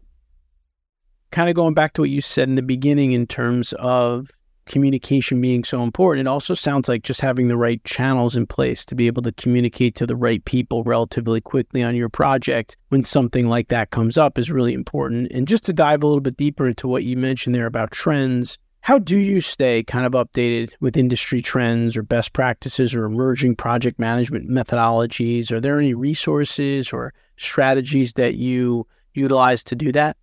Kind 1.30 1.50
of 1.50 1.56
going 1.56 1.74
back 1.74 1.92
to 1.94 2.02
what 2.02 2.10
you 2.10 2.22
said 2.22 2.48
in 2.48 2.54
the 2.54 2.62
beginning 2.62 3.12
in 3.12 3.26
terms 3.26 3.74
of 3.74 4.30
communication 4.68 5.40
being 5.40 5.64
so 5.64 5.82
important. 5.82 6.26
It 6.26 6.30
also 6.30 6.54
sounds 6.54 6.88
like 6.88 7.02
just 7.02 7.20
having 7.20 7.48
the 7.48 7.56
right 7.56 7.82
channels 7.84 8.36
in 8.36 8.46
place 8.46 8.84
to 8.86 8.94
be 8.94 9.06
able 9.06 9.22
to 9.22 9.32
communicate 9.32 9.94
to 9.96 10.06
the 10.06 10.16
right 10.16 10.44
people 10.44 10.84
relatively 10.84 11.40
quickly 11.40 11.82
on 11.82 11.96
your 11.96 12.08
project 12.08 12.76
when 12.90 13.04
something 13.04 13.48
like 13.48 13.68
that 13.68 13.90
comes 13.90 14.18
up 14.18 14.38
is 14.38 14.50
really 14.50 14.74
important. 14.74 15.32
And 15.32 15.48
just 15.48 15.64
to 15.64 15.72
dive 15.72 16.02
a 16.02 16.06
little 16.06 16.20
bit 16.20 16.36
deeper 16.36 16.68
into 16.68 16.86
what 16.86 17.04
you 17.04 17.16
mentioned 17.16 17.54
there 17.54 17.66
about 17.66 17.90
trends, 17.90 18.58
how 18.82 18.98
do 18.98 19.16
you 19.16 19.40
stay 19.40 19.82
kind 19.82 20.06
of 20.06 20.12
updated 20.12 20.72
with 20.80 20.96
industry 20.96 21.42
trends 21.42 21.96
or 21.96 22.02
best 22.02 22.32
practices 22.32 22.94
or 22.94 23.04
emerging 23.04 23.56
project 23.56 23.98
management 23.98 24.48
methodologies? 24.50 25.50
Are 25.50 25.60
there 25.60 25.78
any 25.78 25.94
resources 25.94 26.92
or 26.92 27.14
strategies 27.38 28.12
that 28.14 28.36
you 28.36 28.86
utilize 29.14 29.64
to 29.64 29.74
do 29.74 29.92
that? 29.92 30.17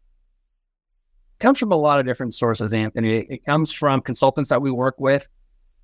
Comes 1.39 1.59
from 1.59 1.71
a 1.71 1.75
lot 1.75 1.99
of 1.99 2.05
different 2.05 2.33
sources, 2.33 2.71
Anthony. 2.73 3.17
It, 3.17 3.27
it 3.29 3.45
comes 3.45 3.71
from 3.71 4.01
consultants 4.01 4.49
that 4.49 4.61
we 4.61 4.71
work 4.71 4.95
with. 4.99 5.27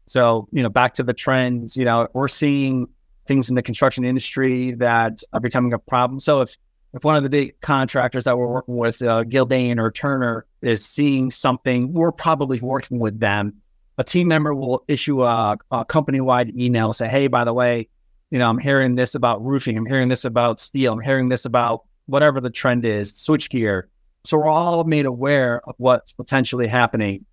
So, 0.06 0.48
you 0.52 0.64
know, 0.64 0.70
back 0.70 0.94
to 0.96 1.04
the 1.04 1.14
trends, 1.14 1.78
you 1.78 1.86
know, 1.86 2.08
we're 2.14 2.28
seeing 2.28 2.88
things 3.26 3.50
in 3.50 3.56
the 3.56 3.62
construction 3.62 4.04
industry 4.04 4.72
that 4.74 5.22
are 5.34 5.40
becoming 5.40 5.74
a 5.74 5.80
problem. 5.80 6.20
So 6.20 6.42
if 6.42 6.58
if 6.94 7.06
one 7.06 7.16
of 7.16 7.24
the 7.24 7.30
big 7.30 7.60
contractors 7.62 8.26
that 8.26 8.38
we're 8.38 8.48
working 8.52 8.76
with, 8.76 9.02
uh, 9.02 9.24
Gilbane 9.24 9.80
or 9.80 9.92
Turner, 9.92 10.46
is 10.62 10.84
seeing 10.84 11.32
something, 11.32 11.94
we're 11.94 12.12
probably 12.12 12.60
working 12.60 13.00
with 13.00 13.20
them. 13.20 13.54
A 13.98 14.04
team 14.04 14.28
member 14.28 14.54
will 14.54 14.84
issue 14.90 15.24
a, 15.24 15.58
a 15.72 15.86
company 15.86 16.20
wide 16.20 16.54
email, 16.58 16.92
say, 16.92 17.08
"Hey, 17.08 17.28
by 17.28 17.46
the 17.46 17.54
way, 17.54 17.88
you 18.30 18.40
know, 18.40 18.50
I'm 18.50 18.58
hearing 18.58 18.96
this 18.96 19.16
about 19.16 19.42
roofing. 19.44 19.78
I'm 19.78 19.86
hearing 19.86 20.10
this 20.10 20.26
about 20.26 20.60
steel. 20.60 20.94
I'm 20.94 21.02
hearing 21.02 21.30
this 21.30 21.46
about 21.46 21.86
whatever 22.08 22.42
the 22.42 22.50
trend 22.50 22.86
is, 22.86 23.14
switchgear." 23.14 23.84
So 24.24 24.38
we're 24.38 24.48
all 24.48 24.84
made 24.84 25.06
aware 25.06 25.62
of 25.68 25.76
what's 25.78 26.14
potentially 26.14 26.68
happening. 26.68 27.26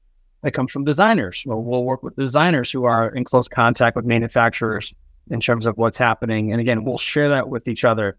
It 0.42 0.52
comes 0.52 0.70
from 0.70 0.84
designers. 0.84 1.42
Well, 1.44 1.62
we'll 1.62 1.84
work 1.84 2.02
with 2.02 2.16
designers 2.16 2.70
who 2.70 2.84
are 2.84 3.08
in 3.08 3.24
close 3.24 3.48
contact 3.48 3.96
with 3.96 4.04
manufacturers 4.04 4.94
in 5.30 5.40
terms 5.40 5.66
of 5.66 5.76
what's 5.76 5.98
happening. 5.98 6.52
And 6.52 6.60
again, 6.60 6.84
we'll 6.84 6.98
share 6.98 7.28
that 7.30 7.48
with 7.48 7.68
each 7.68 7.84
other 7.84 8.18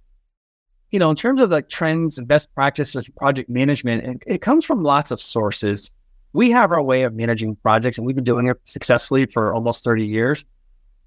you 0.92 1.00
know, 1.00 1.10
in 1.10 1.16
terms 1.16 1.40
of 1.40 1.52
like 1.52 1.70
trends 1.70 2.18
and 2.18 2.28
best 2.28 2.54
practices 2.56 3.08
project 3.10 3.50
management, 3.50 4.04
it, 4.04 4.24
it 4.26 4.42
comes 4.42 4.66
from 4.66 4.82
lots 4.82 5.12
of 5.12 5.20
sources. 5.20 5.92
We 6.34 6.52
have 6.52 6.72
our 6.72 6.82
way 6.82 7.04
of 7.04 7.14
managing 7.14 7.56
projects 7.58 7.98
and 7.98 8.08
we've 8.08 8.16
been 8.16 8.24
doing 8.24 8.48
it 8.48 8.58
successfully 8.64 9.26
for 9.26 9.54
almost 9.54 9.84
30 9.84 10.06
years. 10.06 10.46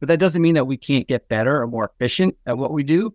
But 0.01 0.09
that 0.09 0.19
doesn't 0.19 0.43
mean 0.43 0.55
that 0.55 0.67
we 0.67 0.77
can't 0.77 1.07
get 1.07 1.29
better 1.29 1.61
or 1.61 1.67
more 1.67 1.91
efficient 1.95 2.37
at 2.47 2.59
what 2.59 2.73
we 2.73 2.83
do. 2.83 3.15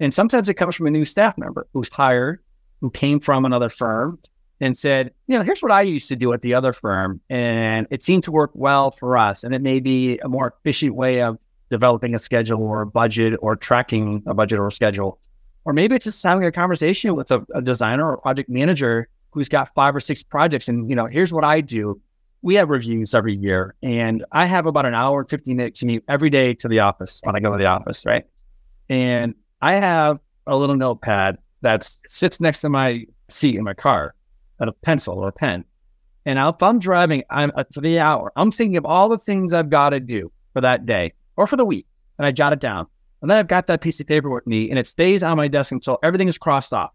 And 0.00 0.12
sometimes 0.12 0.48
it 0.48 0.54
comes 0.54 0.74
from 0.74 0.86
a 0.86 0.90
new 0.90 1.04
staff 1.04 1.36
member 1.38 1.66
who's 1.72 1.88
hired, 1.88 2.40
who 2.80 2.90
came 2.90 3.20
from 3.20 3.44
another 3.44 3.68
firm 3.68 4.18
and 4.60 4.76
said, 4.76 5.12
you 5.26 5.36
know, 5.36 5.44
here's 5.44 5.60
what 5.60 5.72
I 5.72 5.82
used 5.82 6.08
to 6.08 6.16
do 6.16 6.32
at 6.32 6.42
the 6.42 6.54
other 6.54 6.72
firm. 6.72 7.20
And 7.28 7.86
it 7.90 8.02
seemed 8.02 8.24
to 8.24 8.32
work 8.32 8.50
well 8.54 8.90
for 8.90 9.16
us. 9.16 9.44
And 9.44 9.54
it 9.54 9.62
may 9.62 9.80
be 9.80 10.18
a 10.18 10.28
more 10.28 10.54
efficient 10.58 10.94
way 10.94 11.22
of 11.22 11.38
developing 11.68 12.14
a 12.14 12.18
schedule 12.18 12.62
or 12.62 12.82
a 12.82 12.86
budget 12.86 13.38
or 13.42 13.56
tracking 13.56 14.22
a 14.26 14.34
budget 14.34 14.58
or 14.58 14.66
a 14.68 14.72
schedule. 14.72 15.18
Or 15.64 15.72
maybe 15.72 15.96
it's 15.96 16.04
just 16.04 16.22
having 16.22 16.44
a 16.44 16.52
conversation 16.52 17.14
with 17.16 17.30
a, 17.30 17.44
a 17.54 17.60
designer 17.60 18.08
or 18.08 18.18
project 18.18 18.48
manager 18.48 19.08
who's 19.32 19.48
got 19.48 19.74
five 19.74 19.94
or 19.94 20.00
six 20.00 20.22
projects. 20.22 20.68
And, 20.68 20.88
you 20.88 20.96
know, 20.96 21.06
here's 21.06 21.32
what 21.32 21.44
I 21.44 21.60
do. 21.60 22.00
We 22.42 22.54
have 22.54 22.68
reviews 22.70 23.14
every 23.14 23.34
year, 23.34 23.74
and 23.82 24.24
I 24.30 24.46
have 24.46 24.66
about 24.66 24.86
an 24.86 24.94
hour, 24.94 25.24
15 25.24 25.56
minute 25.56 25.76
commute 25.76 26.04
every 26.06 26.30
day 26.30 26.54
to 26.54 26.68
the 26.68 26.78
office 26.78 27.20
when 27.24 27.34
I 27.34 27.40
go 27.40 27.50
to 27.50 27.58
the 27.58 27.66
office, 27.66 28.06
right? 28.06 28.24
And 28.88 29.34
I 29.60 29.72
have 29.72 30.20
a 30.46 30.56
little 30.56 30.76
notepad 30.76 31.38
that 31.66 31.82
sits 31.82 32.40
next 32.40 32.60
to 32.60 32.68
my 32.68 33.04
seat 33.28 33.56
in 33.56 33.64
my 33.64 33.74
car, 33.74 34.14
a 34.60 34.70
pencil 34.70 35.18
or 35.18 35.26
a 35.26 35.32
pen. 35.32 35.64
And 36.24 36.38
if 36.38 36.62
I'm 36.62 36.78
driving 36.78 37.24
I'm, 37.28 37.50
uh, 37.56 37.64
to 37.72 37.80
the 37.80 37.98
hour, 37.98 38.32
I'm 38.36 38.52
thinking 38.52 38.76
of 38.76 38.86
all 38.86 39.08
the 39.08 39.18
things 39.18 39.52
I've 39.52 39.68
got 39.68 39.90
to 39.90 39.98
do 39.98 40.30
for 40.52 40.60
that 40.60 40.86
day 40.86 41.12
or 41.36 41.48
for 41.48 41.56
the 41.56 41.64
week, 41.64 41.86
and 42.18 42.26
I 42.26 42.30
jot 42.30 42.52
it 42.52 42.60
down. 42.60 42.86
And 43.20 43.28
then 43.28 43.38
I've 43.38 43.48
got 43.48 43.66
that 43.66 43.80
piece 43.80 43.98
of 43.98 44.06
paper 44.06 44.30
with 44.30 44.46
me 44.46 44.70
and 44.70 44.78
it 44.78 44.86
stays 44.86 45.24
on 45.24 45.36
my 45.36 45.48
desk 45.48 45.72
until 45.72 45.98
everything 46.04 46.28
is 46.28 46.38
crossed 46.38 46.72
off. 46.72 46.92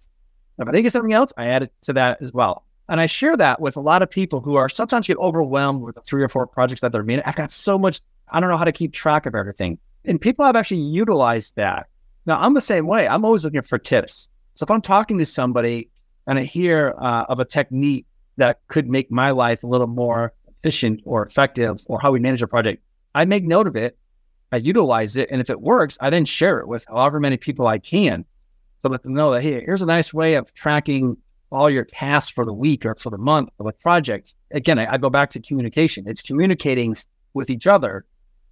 If 0.58 0.70
I 0.70 0.72
think 0.72 0.86
of 0.86 0.94
something 0.94 1.12
else, 1.12 1.34
I 1.36 1.48
add 1.48 1.64
it 1.64 1.74
to 1.82 1.94
that 1.94 2.22
as 2.22 2.32
well. 2.32 2.64
And 2.88 3.02
I 3.02 3.08
share 3.08 3.36
that 3.36 3.60
with 3.60 3.76
a 3.76 3.82
lot 3.82 4.02
of 4.02 4.10
people 4.10 4.40
who 4.40 4.56
are 4.56 4.70
sometimes 4.70 5.08
get 5.08 5.18
overwhelmed 5.18 5.82
with 5.82 5.96
the 5.96 6.02
three 6.02 6.24
or 6.24 6.30
four 6.30 6.48
projects 6.48 6.80
that 6.80 6.94
they're 6.94 7.04
managing. 7.04 7.28
I've 7.28 7.36
got 7.36 7.52
so 7.52 7.78
much, 7.78 8.00
I 8.30 8.40
don't 8.40 8.50
know 8.50 8.58
how 8.58 8.64
to 8.64 8.72
keep 8.72 8.94
track 8.94 9.26
of 9.26 9.36
everything. 9.36 9.80
And 10.06 10.22
people 10.22 10.46
have 10.46 10.56
actually 10.56 10.82
utilized 10.82 11.58
that. 11.58 11.88
Now, 12.26 12.40
I'm 12.40 12.54
the 12.54 12.62
same 12.62 12.88
way. 12.88 13.08
I'm 13.08 13.26
always 13.26 13.44
looking 13.44 13.62
for 13.64 13.78
tips. 13.78 14.30
So 14.62 14.66
if 14.66 14.70
I'm 14.70 14.82
talking 14.82 15.18
to 15.18 15.26
somebody 15.26 15.90
and 16.28 16.38
I 16.38 16.44
hear 16.44 16.94
uh, 17.00 17.26
of 17.28 17.40
a 17.40 17.46
technique 17.46 18.06
that 18.38 18.60
could 18.68 18.88
make 18.88 19.10
my 19.10 19.32
life 19.32 19.64
a 19.64 19.68
little 19.68 19.88
more 19.88 20.34
efficient 20.48 21.02
or 21.04 21.26
effective 21.26 21.80
or 21.88 22.00
how 22.00 22.12
we 22.12 22.20
manage 22.20 22.44
a 22.44 22.48
project, 22.48 22.84
I 23.16 23.26
make 23.26 23.44
note 23.44 23.66
of 23.66 23.76
it 23.76 23.98
I 24.52 24.58
utilize 24.58 25.18
it. 25.18 25.30
And 25.32 25.42
if 25.42 25.50
it 25.50 25.62
works, 25.62 25.98
I 26.00 26.12
then 26.12 26.26
share 26.26 26.60
it 26.60 26.68
with 26.68 26.86
however 26.88 27.20
many 27.20 27.38
people 27.38 27.66
I 27.66 27.80
can 27.80 28.24
to 28.84 28.88
let 28.88 29.02
them 29.02 29.16
know 29.16 29.32
that, 29.32 29.42
hey, 29.42 29.64
here's 29.66 29.82
a 29.82 29.88
nice 29.88 30.14
way 30.14 30.36
of 30.36 30.54
tracking 30.54 31.18
all 31.52 31.68
your 31.68 31.86
tasks 31.86 32.30
for 32.30 32.46
the 32.46 32.54
week 32.54 32.86
or 32.86 32.94
for 32.94 33.10
the 33.10 33.18
month 33.18 33.50
or 33.58 33.66
the 33.66 33.76
project. 33.80 34.36
Again, 34.52 34.78
I, 34.78 34.94
I 34.94 34.98
go 35.00 35.10
back 35.10 35.32
to 35.32 35.40
communication. 35.40 36.08
It's 36.08 36.22
communicating 36.22 36.96
with 37.34 37.50
each 37.50 37.66
other 37.66 38.06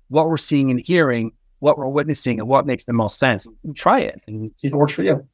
what 0.08 0.28
we're 0.28 0.38
seeing 0.38 0.72
and 0.72 0.80
hearing, 0.80 1.34
what 1.60 1.78
we're 1.78 1.88
witnessing, 1.88 2.40
and 2.40 2.50
what 2.50 2.66
makes 2.66 2.86
the 2.86 2.94
most 2.94 3.20
sense. 3.20 3.46
Try 3.76 4.00
it 4.00 4.24
and 4.26 4.50
see 4.56 4.70
if 4.70 4.74
it 4.74 4.76
works 4.76 4.94
for 4.94 5.04
you. 5.04 5.28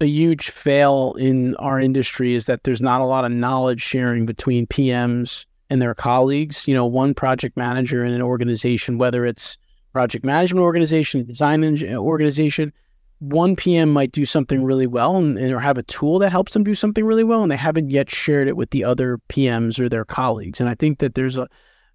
A 0.00 0.06
huge 0.06 0.50
fail 0.50 1.14
in 1.18 1.54
our 1.56 1.78
industry 1.78 2.34
is 2.34 2.46
that 2.46 2.64
there's 2.64 2.80
not 2.80 3.02
a 3.02 3.04
lot 3.04 3.24
of 3.24 3.32
knowledge 3.32 3.82
sharing 3.82 4.24
between 4.24 4.66
PMs 4.66 5.44
and 5.68 5.80
their 5.80 5.94
colleagues. 5.94 6.66
You 6.66 6.74
know, 6.74 6.86
one 6.86 7.12
project 7.12 7.56
manager 7.56 8.04
in 8.04 8.12
an 8.12 8.22
organization, 8.22 8.96
whether 8.96 9.26
it's 9.26 9.58
project 9.92 10.24
management 10.24 10.62
organization, 10.62 11.26
design 11.26 11.62
organization, 11.94 12.72
one 13.20 13.54
PM 13.54 13.90
might 13.90 14.12
do 14.12 14.24
something 14.24 14.64
really 14.64 14.86
well 14.86 15.16
and, 15.16 15.38
or 15.38 15.60
have 15.60 15.76
a 15.76 15.82
tool 15.82 16.18
that 16.20 16.30
helps 16.30 16.54
them 16.54 16.64
do 16.64 16.74
something 16.74 17.04
really 17.04 17.24
well, 17.24 17.42
and 17.42 17.52
they 17.52 17.56
haven't 17.56 17.90
yet 17.90 18.10
shared 18.10 18.48
it 18.48 18.56
with 18.56 18.70
the 18.70 18.82
other 18.82 19.18
PMs 19.28 19.78
or 19.78 19.88
their 19.88 20.06
colleagues. 20.06 20.60
And 20.60 20.70
I 20.70 20.74
think 20.74 21.00
that 21.00 21.14
there's 21.14 21.36
a, 21.36 21.46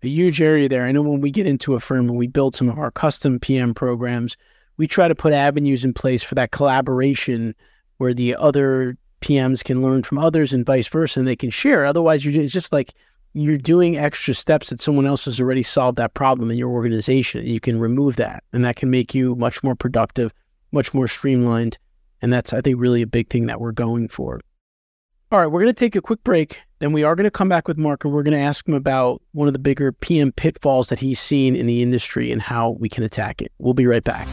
a 0.04 0.08
huge 0.08 0.39
area 0.39 0.70
there. 0.70 0.84
I 0.84 0.91
know 0.91 1.02
when 1.02 1.22
we 1.22 1.32
get 1.32 1.48
into 1.48 1.74
a 1.74 1.80
firm 1.80 2.08
and 2.08 2.18
we 2.18 2.28
build 2.28 2.54
some 2.54 2.70
of 2.70 2.78
our 2.78 2.91
custom 2.91 3.39
PM 3.39 3.74
programs, 3.74 4.38
we 4.78 4.88
try 4.88 5.08
to 5.08 5.15
put 5.15 5.34
avenues 5.34 5.84
in 5.84 5.94
place 5.94 6.22
for 6.22 6.36
that 6.36 6.52
collaboration 6.52 7.56
where 7.97 8.13
the 8.13 8.36
other 8.36 8.97
PMs 9.21 9.63
can 9.63 9.81
learn 9.81 10.03
from 10.03 10.17
others 10.17 10.53
and 10.53 10.65
vice 10.65 10.88
versa, 10.88 11.19
and 11.19 11.27
they 11.27 11.36
can 11.36 11.49
share. 11.49 11.86
Otherwise, 11.86 12.23
you're 12.23 12.34
just, 12.34 12.45
it's 12.45 12.53
just 12.53 12.73
like 12.73 12.93
you're 13.34 13.58
doing 13.58 13.97
extra 13.97 14.34
steps 14.34 14.69
that 14.69 14.81
someone 14.81 15.05
else 15.05 15.25
has 15.25 15.39
already 15.39 15.63
solved 15.63 15.97
that 15.97 16.13
problem 16.13 16.51
in 16.51 16.58
your 16.58 16.69
organization. 16.69 17.45
You 17.45 17.60
can 17.60 17.79
remove 17.79 18.15
that, 18.17 18.43
and 18.53 18.63
that 18.63 18.75
can 18.75 18.89
make 18.89 19.13
you 19.13 19.36
much 19.36 19.63
more 19.63 19.75
productive, 19.75 20.34
much 20.71 20.93
more 20.93 21.08
streamlined. 21.08 21.77
And 22.21 22.31
that's, 22.31 22.53
I 22.53 22.62
think, 22.62 22.79
really 22.79 23.01
a 23.01 23.08
big 23.08 23.29
thing 23.29 23.47
that 23.47 23.60
we're 23.60 23.71
going 23.71 24.08
for. 24.08 24.39
All 25.31 25.39
right, 25.39 25.47
we're 25.47 25.62
going 25.62 25.73
to 25.73 25.79
take 25.79 25.95
a 25.95 26.01
quick 26.01 26.23
break. 26.23 26.62
Then 26.79 26.93
we 26.93 27.03
are 27.03 27.15
going 27.15 27.25
to 27.25 27.31
come 27.31 27.49
back 27.49 27.67
with 27.67 27.77
Marc 27.77 28.05
and 28.05 28.13
we're 28.13 28.23
going 28.23 28.38
to 28.38 28.43
ask 28.43 28.67
him 28.67 28.73
about 28.73 29.21
one 29.31 29.47
of 29.47 29.53
the 29.53 29.60
bigger 29.60 29.91
PM 29.91 30.31
pitfalls 30.31 30.89
that 30.89 30.99
he's 30.99 31.19
seen 31.19 31.55
in 31.55 31.65
the 31.65 31.81
industry 31.81 32.31
and 32.31 32.41
how 32.41 32.71
we 32.71 32.89
can 32.89 33.03
attack 33.03 33.41
it. 33.41 33.51
We'll 33.58 33.73
be 33.73 33.88
right 33.88 34.03
back. 34.03 34.27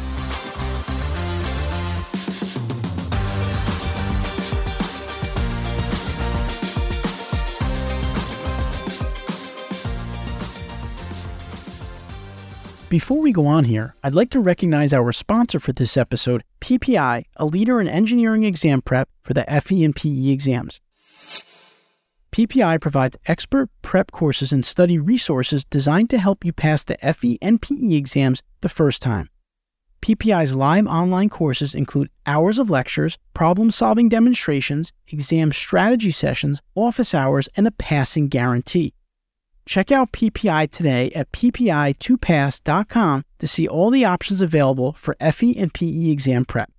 Before 12.92 13.20
we 13.20 13.32
go 13.32 13.46
on 13.46 13.64
here, 13.64 13.94
I'd 14.02 14.14
like 14.14 14.28
to 14.32 14.38
recognize 14.38 14.92
our 14.92 15.12
sponsor 15.12 15.58
for 15.58 15.72
this 15.72 15.96
episode, 15.96 16.42
PPI, 16.60 17.24
a 17.36 17.46
leader 17.46 17.80
in 17.80 17.88
engineering 17.88 18.44
exam 18.44 18.82
prep 18.82 19.08
for 19.22 19.32
the 19.32 19.46
FE 19.62 19.82
and 19.82 19.96
PE 19.96 20.28
exams. 20.28 20.78
PPI 22.32 22.82
provides 22.82 23.16
expert 23.24 23.70
prep 23.80 24.10
courses 24.12 24.52
and 24.52 24.62
study 24.62 24.98
resources 24.98 25.64
designed 25.64 26.10
to 26.10 26.18
help 26.18 26.44
you 26.44 26.52
pass 26.52 26.84
the 26.84 26.98
FE 27.14 27.38
and 27.40 27.62
PE 27.62 27.94
exams 27.94 28.42
the 28.60 28.68
first 28.68 29.00
time. 29.00 29.30
PPI's 30.02 30.54
live 30.54 30.86
online 30.86 31.30
courses 31.30 31.74
include 31.74 32.10
hours 32.26 32.58
of 32.58 32.68
lectures, 32.68 33.16
problem 33.32 33.70
solving 33.70 34.10
demonstrations, 34.10 34.92
exam 35.08 35.50
strategy 35.52 36.10
sessions, 36.10 36.60
office 36.74 37.14
hours, 37.14 37.48
and 37.56 37.66
a 37.66 37.70
passing 37.70 38.28
guarantee. 38.28 38.92
Check 39.64 39.92
out 39.92 40.12
PPI 40.12 40.70
today 40.70 41.10
at 41.14 41.30
ppi2pass.com 41.32 43.24
to 43.38 43.46
see 43.46 43.68
all 43.68 43.90
the 43.90 44.04
options 44.04 44.40
available 44.40 44.92
for 44.92 45.16
FE 45.32 45.56
and 45.56 45.72
PE 45.72 46.10
exam 46.10 46.44
prep. 46.44 46.70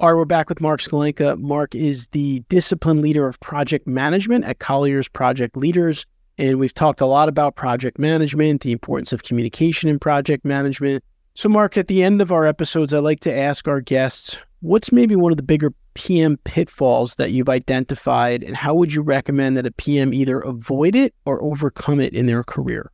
All 0.00 0.10
right, 0.12 0.16
we're 0.16 0.26
back 0.26 0.48
with 0.48 0.60
Marc 0.60 0.80
Sklenka. 0.80 1.36
Marc 1.38 1.74
is 1.74 2.06
the 2.08 2.40
discipline 2.48 3.02
leader 3.02 3.26
of 3.26 3.40
project 3.40 3.86
management 3.86 4.44
at 4.44 4.60
Colliers 4.60 5.08
Project 5.08 5.56
Leaders. 5.56 6.06
And 6.36 6.60
we've 6.60 6.72
talked 6.72 7.00
a 7.00 7.06
lot 7.06 7.28
about 7.28 7.56
project 7.56 7.98
management, 7.98 8.60
the 8.60 8.70
importance 8.70 9.12
of 9.12 9.24
communication 9.24 9.90
in 9.90 9.98
project 9.98 10.44
management. 10.44 11.02
So, 11.34 11.48
Marc, 11.48 11.76
at 11.76 11.88
the 11.88 12.04
end 12.04 12.22
of 12.22 12.30
our 12.30 12.44
episodes, 12.44 12.94
I 12.94 13.00
like 13.00 13.18
to 13.20 13.36
ask 13.36 13.66
our 13.66 13.80
guests 13.80 14.44
what's 14.60 14.92
maybe 14.92 15.16
one 15.16 15.32
of 15.32 15.36
the 15.36 15.42
bigger 15.42 15.72
PM 15.94 16.36
pitfalls 16.44 17.16
that 17.16 17.32
you've 17.32 17.48
identified, 17.48 18.42
and 18.42 18.56
how 18.56 18.74
would 18.74 18.92
you 18.92 19.02
recommend 19.02 19.56
that 19.56 19.66
a 19.66 19.72
PM 19.72 20.12
either 20.12 20.40
avoid 20.40 20.94
it 20.94 21.14
or 21.24 21.42
overcome 21.42 22.00
it 22.00 22.14
in 22.14 22.26
their 22.26 22.44
career? 22.44 22.90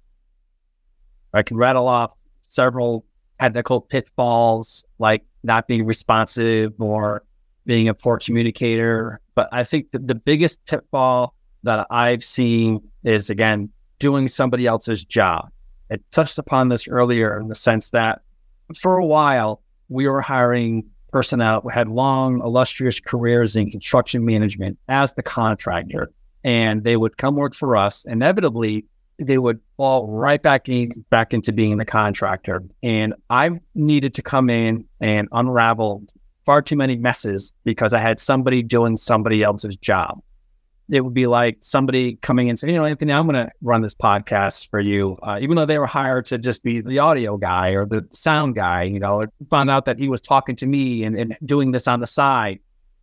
I 1.33 1.43
can 1.43 1.57
rattle 1.57 1.89
off 1.89 2.13
several 2.43 3.05
technical 3.41 3.81
pitfalls 3.81 4.85
like 4.99 5.25
not 5.43 5.67
being 5.67 5.85
responsive 5.85 6.73
or 6.79 7.25
being 7.67 7.89
a 7.89 7.95
poor 7.95 8.19
communicator. 8.19 9.21
But 9.35 9.49
I 9.53 9.65
think 9.65 9.91
the 9.91 10.15
biggest 10.15 10.65
pitfall 10.67 11.35
that 11.65 11.87
I've 11.91 12.23
seen 12.23 12.81
is 13.03 13.31
again 13.31 13.71
doing 13.99 14.29
somebody 14.29 14.67
else's 14.67 15.05
job. 15.05 15.49
I 15.91 15.97
touched 16.11 16.39
upon 16.39 16.69
this 16.69 16.89
earlier 16.89 17.39
in 17.39 17.49
the 17.49 17.55
sense 17.55 17.91
that 17.91 18.23
for 18.81 18.97
a 18.97 19.05
while 19.05 19.63
we 19.89 20.09
were 20.09 20.21
hiring 20.21 20.85
personnel 21.15 21.61
who 21.61 21.69
had 21.69 21.87
long, 21.87 22.41
illustrious 22.41 22.99
careers 22.99 23.55
in 23.55 23.71
construction 23.71 24.25
management 24.25 24.77
as 24.89 25.13
the 25.13 25.23
contractor. 25.23 26.11
And 26.43 26.83
they 26.83 26.97
would 26.97 27.19
come 27.19 27.37
work 27.37 27.55
for 27.55 27.77
us. 27.77 28.05
Inevitably, 28.05 28.85
they 29.21 29.39
would 29.39 29.61
fall 29.77 30.09
right 30.09 30.43
back 30.43 30.69
in, 30.69 30.91
back 31.11 31.33
into 31.33 31.53
being 31.53 31.79
the 31.79 31.85
contractor. 31.85 32.65
And 32.83 33.15
I 33.31 33.61
needed 33.77 34.13
to 34.15 34.23
come 34.23 34.51
in 34.51 34.87
and 35.01 35.29
unravel 35.31 36.03
far 36.45 36.61
too 36.61 36.75
many 36.75 36.97
messes 36.97 37.53
because 37.63 37.93
I 37.93 38.01
had 38.01 38.19
somebody 38.19 38.65
doing 38.65 38.97
somebody 38.97 39.45
else's 39.45 39.77
job 39.77 40.21
it 40.91 41.01
would 41.03 41.15
be 41.15 41.27
like 41.27 41.59
somebody 41.61 42.17
coming 42.17 42.49
in 42.49 42.57
saying, 42.57 42.75
you 42.75 42.81
know, 42.81 42.87
Anthony, 42.87 43.13
I'm 43.13 43.27
going 43.27 43.47
to 43.47 43.51
run 43.63 43.81
this 43.81 43.95
podcast 43.95 44.69
for 44.69 44.81
you, 44.81 45.19
uh, 45.23 45.39
even 45.41 45.57
though 45.57 45.65
they 45.65 45.79
were 45.79 45.87
hired 45.87 46.27
to 46.27 46.39
just 46.39 46.63
be 46.63 46.81
the 46.81 46.99
audio 46.99 47.37
guy 47.39 47.71
or 47.71 47.87
the 47.87 48.07
sound 48.11 48.55
guy. 48.55 48.83
You 48.83 49.01
know, 49.01 49.27
found 49.51 49.71
out 49.71 49.87
that 49.87 49.99
he 49.99 50.09
was 50.09 50.21
talking 50.21 50.57
to 50.57 50.67
me 50.67 51.05
and, 51.05 51.19
and 51.19 51.37
doing 51.45 51.73
this 51.73 51.89
on 51.89 52.01
the 52.01 52.07
side. 52.07 52.59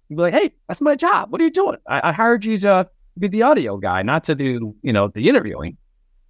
You'd 0.09 0.17
be 0.17 0.21
like, 0.21 0.33
hey, 0.33 0.51
that's 0.67 0.81
my 0.81 0.95
job. 0.95 1.31
What 1.31 1.41
are 1.41 1.45
you 1.45 1.51
doing? 1.51 1.77
I, 1.87 2.09
I 2.09 2.11
hired 2.11 2.45
you 2.45 2.57
to 2.59 2.89
be 3.17 3.27
the 3.27 3.43
audio 3.43 3.77
guy, 3.77 4.03
not 4.03 4.23
to 4.25 4.35
do, 4.35 4.75
you 4.83 4.93
know, 4.93 5.07
the 5.07 5.27
interviewing. 5.27 5.77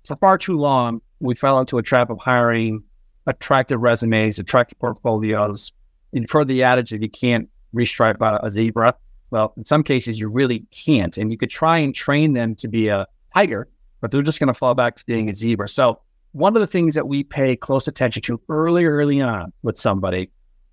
For 0.06 0.16
far 0.16 0.38
too 0.38 0.58
long, 0.58 1.02
we 1.20 1.36
fell 1.36 1.60
into 1.60 1.78
a 1.78 1.84
trap 1.84 2.10
of 2.10 2.20
hiring 2.20 2.84
attractive 3.28 3.82
resumes, 3.82 4.40
attractive 4.40 4.80
portfolios. 4.80 5.72
And 6.14 6.30
for 6.30 6.46
the 6.46 6.64
adage 6.64 6.92
that 6.92 7.02
you 7.02 7.10
can't 7.10 7.50
restripe 7.74 8.18
a 8.22 8.50
zebra, 8.50 8.96
well, 9.32 9.54
in 9.58 9.65
some 9.65 9.84
cases, 9.84 10.20
you 10.20 10.30
really 10.30 10.60
can't. 10.72 11.17
And 11.17 11.32
you 11.32 11.38
could 11.38 11.50
try 11.50 11.80
and 11.80 11.96
train 11.96 12.34
them 12.34 12.54
to 12.56 12.67
be 12.67 12.89
a 12.89 13.08
tiger, 13.34 13.67
but 14.02 14.12
they're 14.12 14.22
just 14.22 14.39
going 14.39 14.48
to 14.48 14.54
fall 14.54 14.76
back 14.76 14.98
to 14.98 15.06
being 15.06 15.30
a 15.30 15.34
zebra. 15.34 15.67
So, 15.70 16.02
one 16.34 16.56
of 16.56 16.62
the 16.62 16.67
things 16.67 16.96
that 16.96 17.08
we 17.08 17.24
pay 17.24 17.58
close 17.58 17.88
attention 17.88 18.22
to 18.24 18.39
early, 18.48 18.86
early 18.86 19.22
on 19.22 19.52
with 19.63 19.78
somebody, 19.78 20.30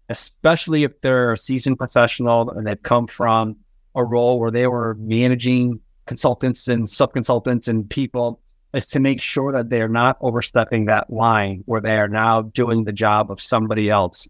especially 0.08 0.84
if 0.84 1.00
they're 1.00 1.32
a 1.32 1.36
seasoned 1.36 1.78
professional 1.78 2.50
and 2.50 2.66
they've 2.66 2.82
come 2.82 3.08
from 3.08 3.56
a 3.96 4.04
role 4.04 4.38
where 4.38 4.52
they 4.52 4.68
were 4.68 4.96
managing 5.00 5.80
consultants 6.06 6.68
and 6.68 6.88
sub 6.88 7.12
consultants 7.12 7.66
and 7.66 7.90
people, 7.90 8.40
is 8.72 8.86
to 8.86 9.00
make 9.00 9.20
sure 9.20 9.50
that 9.52 9.70
they're 9.70 9.88
not 9.88 10.16
overstepping 10.20 10.84
that 10.84 11.12
line 11.12 11.62
where 11.66 11.80
they 11.80 11.98
are 11.98 12.08
now 12.08 12.42
doing 12.42 12.84
the 12.84 12.92
job 12.92 13.30
of 13.30 13.40
somebody 13.40 13.90
else. 13.90 14.28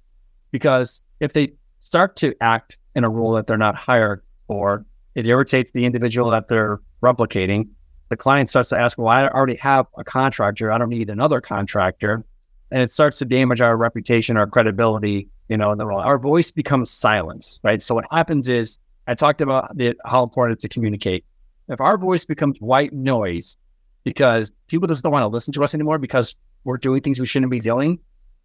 Because 0.50 1.02
if 1.20 1.34
they 1.34 1.52
start 1.80 2.16
to 2.16 2.34
act 2.40 2.78
in 2.94 3.04
a 3.04 3.08
role 3.08 3.32
that 3.32 3.46
they're 3.46 3.56
not 3.56 3.76
hired 3.76 4.22
for. 4.46 4.84
It 5.14 5.26
irritates 5.26 5.70
the 5.72 5.84
individual 5.84 6.30
that 6.30 6.48
they're 6.48 6.80
replicating. 7.02 7.68
The 8.08 8.16
client 8.16 8.50
starts 8.50 8.70
to 8.70 8.78
ask, 8.78 8.96
well, 8.98 9.08
I 9.08 9.28
already 9.28 9.56
have 9.56 9.86
a 9.96 10.04
contractor. 10.04 10.72
I 10.72 10.78
don't 10.78 10.88
need 10.88 11.10
another 11.10 11.40
contractor. 11.40 12.24
And 12.70 12.82
it 12.82 12.90
starts 12.90 13.18
to 13.18 13.24
damage 13.24 13.60
our 13.60 13.76
reputation, 13.76 14.36
our 14.36 14.46
credibility, 14.46 15.28
you 15.48 15.56
know, 15.56 15.72
in 15.72 15.78
the 15.78 15.86
role. 15.86 16.00
Our 16.00 16.18
voice 16.18 16.50
becomes 16.50 16.90
silence, 16.90 17.60
right? 17.62 17.80
So 17.80 17.94
what 17.94 18.04
happens 18.10 18.48
is 18.48 18.78
I 19.06 19.14
talked 19.14 19.40
about 19.40 19.76
the, 19.76 19.94
how 20.04 20.22
important 20.22 20.56
it 20.56 20.58
is 20.58 20.62
to 20.62 20.68
communicate. 20.68 21.24
If 21.68 21.80
our 21.80 21.98
voice 21.98 22.24
becomes 22.24 22.58
white 22.60 22.92
noise 22.92 23.56
because 24.04 24.52
people 24.68 24.88
just 24.88 25.02
don't 25.02 25.12
want 25.12 25.22
to 25.22 25.28
listen 25.28 25.52
to 25.54 25.64
us 25.64 25.74
anymore 25.74 25.98
because 25.98 26.36
we're 26.64 26.78
doing 26.78 27.02
things 27.02 27.18
we 27.20 27.26
shouldn't 27.26 27.50
be 27.50 27.60
doing, 27.60 27.98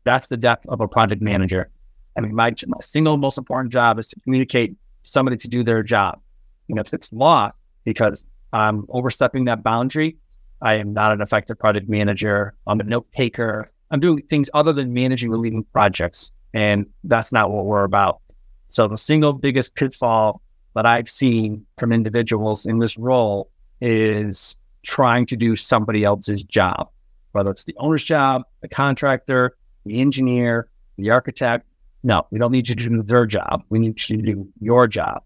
that's 0.03 0.27
the 0.27 0.37
death 0.37 0.59
of 0.67 0.81
a 0.81 0.87
project 0.87 1.21
manager. 1.21 1.69
I 2.15 2.21
mean, 2.21 2.35
my, 2.35 2.53
my 2.67 2.77
single 2.81 3.17
most 3.17 3.37
important 3.37 3.71
job 3.71 3.99
is 3.99 4.07
to 4.07 4.19
communicate 4.21 4.75
somebody 5.03 5.37
to 5.37 5.47
do 5.47 5.63
their 5.63 5.83
job. 5.83 6.19
You 6.67 6.75
know, 6.75 6.81
if 6.81 6.93
it's 6.93 7.11
lost 7.11 7.67
because 7.83 8.29
I'm 8.53 8.85
overstepping 8.89 9.45
that 9.45 9.63
boundary, 9.63 10.17
I 10.61 10.75
am 10.75 10.93
not 10.93 11.11
an 11.11 11.21
effective 11.21 11.59
project 11.59 11.89
manager. 11.89 12.53
I'm 12.67 12.79
a 12.79 12.83
note 12.83 13.11
taker. 13.11 13.71
I'm 13.91 13.99
doing 13.99 14.21
things 14.23 14.49
other 14.53 14.73
than 14.73 14.93
managing 14.93 15.31
or 15.31 15.37
leading 15.37 15.63
projects. 15.65 16.31
And 16.53 16.85
that's 17.03 17.31
not 17.31 17.51
what 17.51 17.65
we're 17.65 17.83
about. 17.83 18.21
So 18.67 18.87
the 18.87 18.97
single 18.97 19.33
biggest 19.33 19.75
pitfall 19.75 20.41
that 20.75 20.85
I've 20.85 21.09
seen 21.09 21.65
from 21.77 21.91
individuals 21.91 22.65
in 22.65 22.79
this 22.79 22.97
role 22.97 23.49
is 23.81 24.59
trying 24.83 25.25
to 25.27 25.35
do 25.35 25.55
somebody 25.55 26.03
else's 26.03 26.43
job, 26.43 26.89
whether 27.31 27.51
it's 27.51 27.65
the 27.65 27.75
owner's 27.77 28.03
job, 28.03 28.43
the 28.61 28.67
contractor, 28.67 29.55
the 29.85 29.99
engineer, 29.99 30.69
the 30.97 31.09
architect, 31.09 31.65
no, 32.03 32.27
we 32.31 32.39
don't 32.39 32.51
need 32.51 32.69
you 32.69 32.75
to 32.75 32.89
do 32.89 33.03
their 33.03 33.25
job. 33.25 33.63
We 33.69 33.79
need 33.79 34.09
you 34.09 34.17
to 34.17 34.23
do 34.23 34.47
your 34.59 34.87
job. 34.87 35.23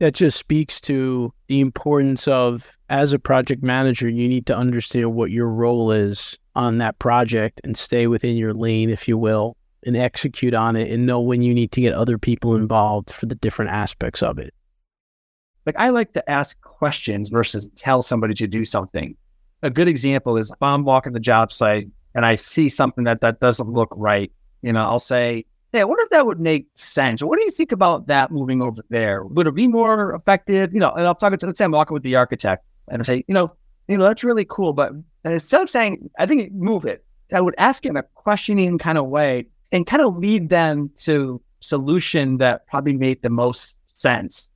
That 0.00 0.14
just 0.14 0.36
speaks 0.36 0.80
to 0.82 1.32
the 1.46 1.60
importance 1.60 2.26
of, 2.26 2.76
as 2.88 3.12
a 3.12 3.18
project 3.20 3.62
manager, 3.62 4.08
you 4.08 4.28
need 4.28 4.46
to 4.46 4.56
understand 4.56 5.14
what 5.14 5.30
your 5.30 5.48
role 5.48 5.92
is 5.92 6.38
on 6.56 6.78
that 6.78 6.98
project 6.98 7.60
and 7.62 7.76
stay 7.76 8.08
within 8.08 8.36
your 8.36 8.52
lane, 8.52 8.90
if 8.90 9.06
you 9.06 9.16
will, 9.16 9.56
and 9.86 9.96
execute 9.96 10.54
on 10.54 10.74
it 10.74 10.90
and 10.90 11.06
know 11.06 11.20
when 11.20 11.42
you 11.42 11.54
need 11.54 11.70
to 11.72 11.80
get 11.80 11.94
other 11.94 12.18
people 12.18 12.56
involved 12.56 13.12
for 13.12 13.26
the 13.26 13.36
different 13.36 13.70
aspects 13.70 14.22
of 14.22 14.38
it. 14.38 14.52
Like, 15.66 15.76
I 15.78 15.90
like 15.90 16.12
to 16.14 16.30
ask 16.30 16.60
questions 16.62 17.28
versus 17.28 17.70
tell 17.76 18.02
somebody 18.02 18.34
to 18.34 18.48
do 18.48 18.64
something. 18.64 19.16
A 19.62 19.70
good 19.70 19.86
example 19.86 20.36
is 20.36 20.50
if 20.50 20.60
I'm 20.60 20.84
walking 20.84 21.12
the 21.12 21.20
job 21.20 21.52
site 21.52 21.86
and 22.16 22.26
I 22.26 22.34
see 22.34 22.68
something 22.68 23.04
that, 23.04 23.20
that 23.20 23.38
doesn't 23.38 23.70
look 23.70 23.94
right, 23.96 24.32
you 24.62 24.72
know, 24.72 24.82
I'll 24.82 24.98
say, 24.98 25.44
Hey, 25.72 25.80
I 25.80 25.84
wonder 25.84 26.02
if 26.02 26.10
that 26.10 26.26
would 26.26 26.38
make 26.38 26.66
sense. 26.74 27.22
What 27.22 27.38
do 27.38 27.44
you 27.44 27.50
think 27.50 27.72
about 27.72 28.06
that 28.08 28.30
moving 28.30 28.60
over 28.60 28.82
there? 28.90 29.24
Would 29.24 29.46
it 29.46 29.54
be 29.54 29.68
more 29.68 30.14
effective? 30.14 30.74
You 30.74 30.80
know, 30.80 30.90
and 30.90 31.06
I'm 31.06 31.14
talking 31.14 31.38
to, 31.38 31.46
let's 31.46 31.56
say 31.56 31.64
I'm 31.64 31.70
walking 31.72 31.94
with 31.94 32.02
the 32.02 32.14
architect 32.14 32.62
and 32.88 33.00
I 33.00 33.04
say, 33.04 33.24
you 33.26 33.32
know, 33.32 33.56
you 33.88 33.96
know, 33.96 34.04
that's 34.04 34.22
really 34.22 34.44
cool. 34.44 34.74
But 34.74 34.92
instead 35.24 35.62
of 35.62 35.70
saying, 35.70 36.10
I 36.18 36.26
think 36.26 36.52
move 36.52 36.84
it, 36.84 37.06
I 37.32 37.40
would 37.40 37.54
ask 37.56 37.86
him 37.86 37.96
a 37.96 38.02
questioning 38.02 38.76
kind 38.76 38.98
of 38.98 39.06
way 39.06 39.46
and 39.72 39.86
kind 39.86 40.02
of 40.02 40.18
lead 40.18 40.50
them 40.50 40.90
to 40.98 41.40
solution 41.60 42.36
that 42.36 42.66
probably 42.66 42.92
made 42.92 43.22
the 43.22 43.30
most 43.30 43.78
sense. 43.86 44.50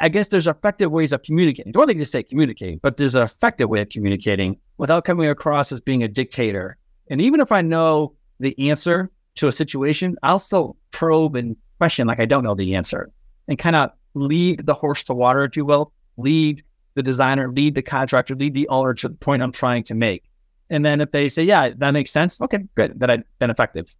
I 0.00 0.08
guess 0.08 0.28
there's 0.28 0.48
effective 0.48 0.90
ways 0.90 1.12
of 1.12 1.22
communicating. 1.22 1.70
Don't 1.70 1.86
think 1.86 2.00
to 2.00 2.04
say 2.04 2.24
communicate, 2.24 2.82
but 2.82 2.96
there's 2.96 3.14
an 3.14 3.22
effective 3.22 3.68
way 3.68 3.82
of 3.82 3.88
communicating 3.88 4.58
without 4.78 5.04
coming 5.04 5.30
across 5.30 5.70
as 5.70 5.80
being 5.80 6.02
a 6.02 6.08
dictator. 6.08 6.76
And 7.08 7.20
even 7.20 7.38
if 7.38 7.52
I 7.52 7.62
know 7.62 8.14
the 8.40 8.68
answer, 8.68 9.12
to 9.36 9.48
a 9.48 9.52
situation, 9.52 10.16
I'll 10.22 10.38
still 10.38 10.76
probe 10.90 11.36
and 11.36 11.56
question 11.78 12.06
like 12.06 12.20
I 12.20 12.24
don't 12.24 12.44
know 12.44 12.54
the 12.54 12.74
answer 12.74 13.10
and 13.48 13.58
kind 13.58 13.76
of 13.76 13.90
lead 14.14 14.66
the 14.66 14.74
horse 14.74 15.04
to 15.04 15.14
water, 15.14 15.44
if 15.44 15.56
you 15.56 15.64
will, 15.64 15.92
lead 16.16 16.62
the 16.94 17.02
designer, 17.02 17.52
lead 17.52 17.74
the 17.74 17.82
contractor, 17.82 18.34
lead 18.34 18.54
the 18.54 18.68
owner 18.68 18.94
to 18.94 19.08
the 19.08 19.14
point 19.14 19.42
I'm 19.42 19.52
trying 19.52 19.82
to 19.84 19.94
make. 19.94 20.24
And 20.70 20.84
then 20.84 21.00
if 21.00 21.12
they 21.12 21.28
say, 21.28 21.44
yeah, 21.44 21.70
that 21.76 21.90
makes 21.92 22.10
sense, 22.10 22.40
okay, 22.40 22.58
good, 22.74 22.98
then 22.98 23.10
I've 23.10 23.22
been 23.38 23.50
effective. 23.50 23.94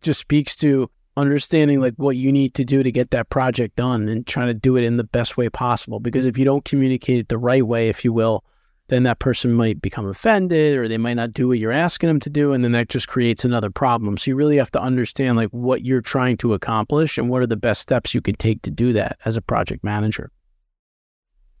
Just 0.00 0.20
speaks 0.20 0.56
to 0.56 0.88
understanding 1.16 1.80
like 1.80 1.94
what 1.96 2.16
you 2.16 2.30
need 2.30 2.54
to 2.54 2.64
do 2.64 2.82
to 2.82 2.92
get 2.92 3.10
that 3.10 3.28
project 3.28 3.74
done 3.74 4.08
and 4.08 4.26
trying 4.26 4.46
to 4.46 4.54
do 4.54 4.76
it 4.76 4.84
in 4.84 4.96
the 4.96 5.04
best 5.04 5.36
way 5.36 5.48
possible. 5.48 5.98
Because 5.98 6.24
if 6.24 6.38
you 6.38 6.44
don't 6.44 6.64
communicate 6.64 7.18
it 7.18 7.28
the 7.28 7.38
right 7.38 7.66
way, 7.66 7.88
if 7.88 8.04
you 8.04 8.12
will, 8.12 8.44
then 8.88 9.02
that 9.02 9.18
person 9.18 9.52
might 9.52 9.80
become 9.80 10.06
offended 10.06 10.76
or 10.76 10.88
they 10.88 10.98
might 10.98 11.14
not 11.14 11.32
do 11.32 11.48
what 11.48 11.58
you're 11.58 11.72
asking 11.72 12.08
them 12.08 12.20
to 12.20 12.30
do 12.30 12.52
and 12.52 12.64
then 12.64 12.72
that 12.72 12.88
just 12.88 13.06
creates 13.06 13.44
another 13.44 13.70
problem. 13.70 14.16
So 14.16 14.30
you 14.30 14.36
really 14.36 14.56
have 14.56 14.70
to 14.72 14.80
understand 14.80 15.36
like 15.36 15.50
what 15.50 15.84
you're 15.84 16.00
trying 16.00 16.38
to 16.38 16.54
accomplish 16.54 17.18
and 17.18 17.28
what 17.28 17.42
are 17.42 17.46
the 17.46 17.56
best 17.56 17.82
steps 17.82 18.14
you 18.14 18.22
could 18.22 18.38
take 18.38 18.62
to 18.62 18.70
do 18.70 18.92
that 18.94 19.18
as 19.24 19.36
a 19.36 19.42
project 19.42 19.84
manager. 19.84 20.30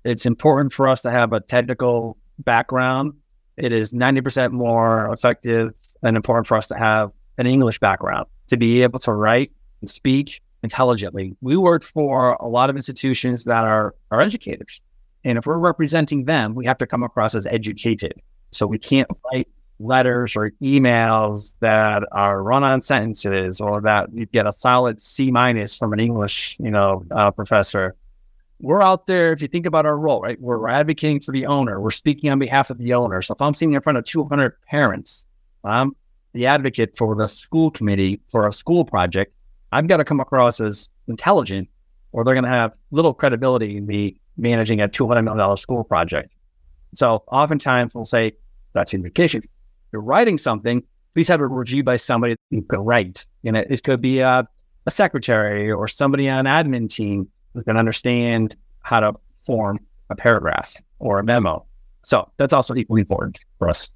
It's 0.04 0.24
important 0.24 0.72
for 0.72 0.88
us 0.88 1.02
to 1.02 1.10
have 1.10 1.32
a 1.32 1.40
technical 1.40 2.16
background. 2.38 3.12
It 3.56 3.72
is 3.72 3.92
90% 3.92 4.52
more 4.52 5.12
effective 5.12 5.74
and 6.02 6.16
important 6.16 6.46
for 6.46 6.56
us 6.56 6.68
to 6.68 6.78
have 6.78 7.12
an 7.36 7.46
english 7.46 7.78
background. 7.78 8.26
To 8.48 8.56
be 8.56 8.82
able 8.82 8.98
to 9.00 9.12
write 9.12 9.52
and 9.82 9.90
speak 9.90 10.40
intelligently. 10.62 11.36
We 11.42 11.58
work 11.58 11.82
for 11.82 12.32
a 12.40 12.48
lot 12.48 12.70
of 12.70 12.76
institutions 12.76 13.44
that 13.44 13.64
are 13.64 13.94
are 14.10 14.22
educators 14.22 14.80
and 15.24 15.38
if 15.38 15.46
we're 15.46 15.58
representing 15.58 16.24
them, 16.24 16.54
we 16.54 16.64
have 16.66 16.78
to 16.78 16.86
come 16.86 17.02
across 17.02 17.34
as 17.34 17.46
educated. 17.46 18.14
So 18.50 18.66
we 18.66 18.78
can't 18.78 19.08
write 19.24 19.48
letters 19.80 20.36
or 20.36 20.50
emails 20.62 21.54
that 21.60 22.02
are 22.12 22.42
run 22.42 22.64
on 22.64 22.80
sentences 22.80 23.60
or 23.60 23.80
that 23.82 24.12
you 24.12 24.26
get 24.26 24.46
a 24.46 24.52
solid 24.52 25.00
C 25.00 25.30
minus 25.30 25.76
from 25.76 25.92
an 25.92 26.00
English, 26.00 26.56
you 26.58 26.70
know, 26.70 27.04
uh, 27.10 27.30
professor. 27.30 27.94
We're 28.60 28.82
out 28.82 29.06
there. 29.06 29.32
If 29.32 29.40
you 29.40 29.46
think 29.46 29.66
about 29.66 29.86
our 29.86 29.96
role, 29.96 30.20
right, 30.20 30.40
we're, 30.40 30.58
we're 30.58 30.68
advocating 30.68 31.20
for 31.20 31.30
the 31.30 31.46
owner. 31.46 31.80
We're 31.80 31.90
speaking 31.90 32.30
on 32.30 32.38
behalf 32.38 32.70
of 32.70 32.78
the 32.78 32.92
owner. 32.94 33.22
So 33.22 33.34
if 33.34 33.42
I'm 33.42 33.54
sitting 33.54 33.74
in 33.74 33.80
front 33.80 33.98
of 33.98 34.04
200 34.04 34.60
parents, 34.62 35.28
I'm 35.62 35.94
the 36.32 36.46
advocate 36.46 36.96
for 36.96 37.14
the 37.14 37.28
school 37.28 37.70
committee 37.70 38.20
for 38.28 38.48
a 38.48 38.52
school 38.52 38.84
project. 38.84 39.32
I've 39.70 39.86
got 39.86 39.98
to 39.98 40.04
come 40.04 40.18
across 40.18 40.60
as 40.60 40.88
intelligent, 41.06 41.68
or 42.12 42.24
they're 42.24 42.34
going 42.34 42.44
to 42.44 42.50
have 42.50 42.74
little 42.90 43.14
credibility 43.14 43.76
in 43.76 43.86
me 43.86 44.20
managing 44.38 44.80
a 44.80 44.88
$200 44.88 45.24
million 45.24 45.56
school 45.56 45.84
project. 45.84 46.32
So 46.94 47.24
oftentimes 47.28 47.94
we'll 47.94 48.04
say, 48.04 48.32
that's 48.72 48.94
indication. 48.94 49.42
You're 49.92 50.02
writing 50.02 50.38
something, 50.38 50.82
please 51.14 51.28
have 51.28 51.40
it 51.40 51.44
reviewed 51.44 51.84
by 51.84 51.96
somebody 51.96 52.36
who 52.50 52.62
can 52.62 52.80
write. 52.80 53.26
You 53.42 53.52
know, 53.52 53.64
this 53.68 53.80
could 53.80 54.00
be 54.00 54.20
a, 54.20 54.46
a 54.86 54.90
secretary 54.90 55.70
or 55.70 55.88
somebody 55.88 56.28
on 56.28 56.46
an 56.46 56.66
admin 56.66 56.88
team 56.88 57.28
who 57.54 57.62
can 57.62 57.76
understand 57.76 58.56
how 58.80 59.00
to 59.00 59.12
form 59.44 59.80
a 60.10 60.16
paragraph 60.16 60.74
or 60.98 61.18
a 61.18 61.24
memo. 61.24 61.66
So 62.02 62.30
that's 62.36 62.52
also 62.52 62.74
equally 62.74 63.02
important 63.02 63.40
for 63.58 63.68
us. 63.68 63.92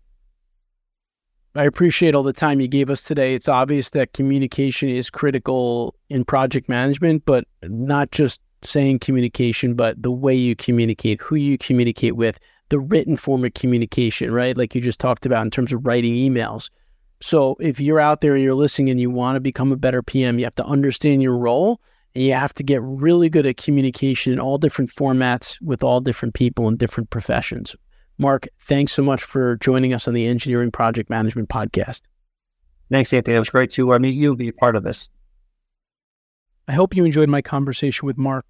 I 1.55 1.65
appreciate 1.65 2.15
all 2.15 2.23
the 2.23 2.33
time 2.33 2.61
you 2.61 2.69
gave 2.69 2.89
us 2.89 3.05
today. 3.05 3.35
It's 3.35 3.49
obvious 3.49 3.91
that 3.91 4.15
communication 4.15 4.89
is 4.89 5.11
critical 5.11 5.95
in 6.09 6.25
project 6.25 6.69
management, 6.69 7.27
but 7.27 7.45
not 7.63 8.11
just 8.11 8.41
saying 8.65 9.01
communication, 9.01 9.75
but 9.75 10.03
the 10.03 10.11
way 10.11 10.35
you 10.35 10.57
communicate, 10.57 11.21
who 11.21 11.37
you 11.37 11.59
communicate 11.59 12.17
with, 12.17 12.39
the 12.69 12.81
written 12.81 13.17
form 13.17 13.45
of 13.45 13.55
communication, 13.55 14.33
right? 14.33 14.57
Like 14.57 14.75
you 14.75 14.81
just 14.81 15.01
talked 15.01 15.27
about 15.27 15.45
in 15.45 15.51
terms 15.51 15.73
of 15.73 15.85
writing 15.85 16.15
emails. 16.15 16.71
So 17.21 17.57
if 17.61 17.79
you're 17.79 18.01
out 18.01 18.21
there 18.21 18.35
and 18.35 18.43
you're 18.43 18.55
listening 18.55 18.91
and 18.91 19.01
you 19.01 19.11
want 19.11 19.37
to 19.37 19.41
become 19.41 19.73
a 19.73 19.77
better 19.77 20.03
PM, 20.03 20.39
you 20.39 20.45
have 20.45 20.55
to 20.57 20.65
understand 20.65 21.23
your 21.23 21.37
role 21.37 21.81
and 22.15 22.25
you 22.25 22.33
have 22.33 22.53
to 22.55 22.63
get 22.63 22.83
really 22.83 23.29
good 23.29 23.47
at 23.47 23.57
communication 23.57 24.33
in 24.33 24.41
all 24.41 24.59
different 24.59 24.91
formats 24.91 25.61
with 25.61 25.83
all 25.83 26.01
different 26.01 26.35
people 26.35 26.69
in 26.69 26.77
different 26.77 27.11
professions. 27.11 27.77
Marc, 28.19 28.49
thanks 28.61 28.93
so 28.93 29.03
much 29.03 29.23
for 29.23 29.57
joining 29.57 29.95
us 29.95 30.07
on 30.07 30.15
the 30.15 30.27
Engineering 30.27 30.71
Project 30.71 31.11
Management 31.11 31.49
Podcast. 31.49 32.03
Thanks, 32.91 33.13
Anthony. 33.13 33.37
It 33.37 33.39
was 33.39 33.51
great 33.51 33.71
to 33.71 33.93
uh, 33.95 33.99
meet 33.99 34.15
you 34.15 34.31
and 34.31 34.39
be 34.39 34.49
a 34.49 34.53
part 34.53 34.77
of 34.77 34.83
this. 34.83 35.09
I 36.69 36.73
hope 36.73 36.95
you 36.95 37.05
enjoyed 37.05 37.29
my 37.29 37.43
conversation 37.43 38.07
with 38.07 38.17
Marc. 38.17 38.45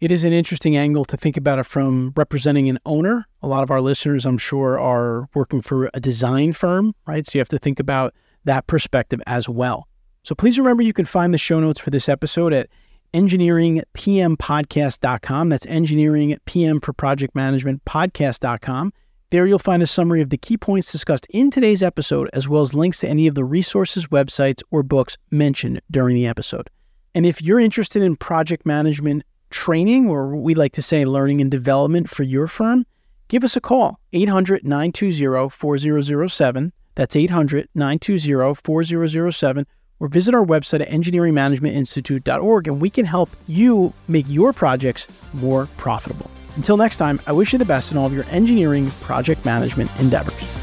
It 0.00 0.10
is 0.10 0.24
an 0.24 0.32
interesting 0.32 0.76
angle 0.76 1.04
to 1.04 1.16
think 1.16 1.36
about 1.36 1.60
it 1.60 1.66
from 1.66 2.12
representing 2.16 2.68
an 2.68 2.80
owner. 2.84 3.28
A 3.40 3.46
lot 3.46 3.62
of 3.62 3.70
our 3.70 3.80
listeners, 3.80 4.26
I'm 4.26 4.36
sure, 4.36 4.80
are 4.80 5.28
working 5.32 5.62
for 5.62 5.88
a 5.94 6.00
design 6.00 6.54
firm, 6.54 6.92
right? 7.06 7.24
So 7.24 7.38
you 7.38 7.40
have 7.40 7.48
to 7.50 7.58
think 7.58 7.78
about 7.78 8.14
that 8.44 8.66
perspective 8.66 9.22
as 9.28 9.48
well. 9.48 9.86
So 10.24 10.34
please 10.34 10.58
remember 10.58 10.82
you 10.82 10.92
can 10.92 11.04
find 11.04 11.32
the 11.32 11.38
show 11.38 11.60
notes 11.60 11.78
for 11.78 11.90
this 11.90 12.08
episode 12.08 12.52
at 12.52 12.68
engineeringpmpodcast.com. 13.14 15.48
That's 15.48 15.66
engineering 15.66 16.36
PM 16.46 16.80
for 16.80 16.92
project 16.92 17.36
management 17.36 17.84
podcast.com. 17.84 18.92
There 19.30 19.46
you'll 19.46 19.60
find 19.60 19.80
a 19.82 19.86
summary 19.86 20.20
of 20.20 20.30
the 20.30 20.36
key 20.36 20.56
points 20.58 20.90
discussed 20.92 21.26
in 21.30 21.50
today's 21.50 21.82
episode, 21.82 22.28
as 22.32 22.48
well 22.48 22.62
as 22.62 22.74
links 22.74 23.00
to 23.00 23.08
any 23.08 23.26
of 23.28 23.34
the 23.34 23.44
resources, 23.44 24.06
websites, 24.08 24.62
or 24.70 24.82
books 24.82 25.16
mentioned 25.30 25.80
during 25.90 26.16
the 26.16 26.26
episode. 26.26 26.68
And 27.14 27.26
if 27.26 27.42
you're 27.42 27.60
interested 27.60 28.02
in 28.02 28.16
project 28.16 28.64
management 28.64 29.24
training, 29.50 30.08
or 30.08 30.34
we 30.34 30.54
like 30.54 30.72
to 30.72 30.82
say 30.82 31.04
learning 31.04 31.40
and 31.40 31.50
development 31.50 32.08
for 32.08 32.22
your 32.22 32.46
firm, 32.46 32.86
give 33.28 33.44
us 33.44 33.56
a 33.56 33.60
call 33.60 33.98
800 34.12 34.64
920 34.64 35.48
4007. 35.48 36.72
That's 36.94 37.16
800 37.16 37.68
920 37.74 38.54
4007 38.54 39.66
or 40.00 40.08
visit 40.08 40.34
our 40.34 40.44
website 40.44 40.80
at 40.80 40.88
engineeringmanagementinstitute.org 40.88 42.66
and 42.66 42.80
we 42.80 42.90
can 42.90 43.04
help 43.04 43.30
you 43.46 43.92
make 44.08 44.26
your 44.28 44.52
projects 44.52 45.06
more 45.34 45.66
profitable. 45.76 46.30
Until 46.56 46.76
next 46.76 46.96
time, 46.96 47.20
I 47.26 47.32
wish 47.32 47.52
you 47.52 47.58
the 47.58 47.64
best 47.64 47.92
in 47.92 47.98
all 47.98 48.06
of 48.06 48.12
your 48.12 48.24
engineering 48.24 48.90
project 49.00 49.44
management 49.44 49.90
endeavors. 50.00 50.61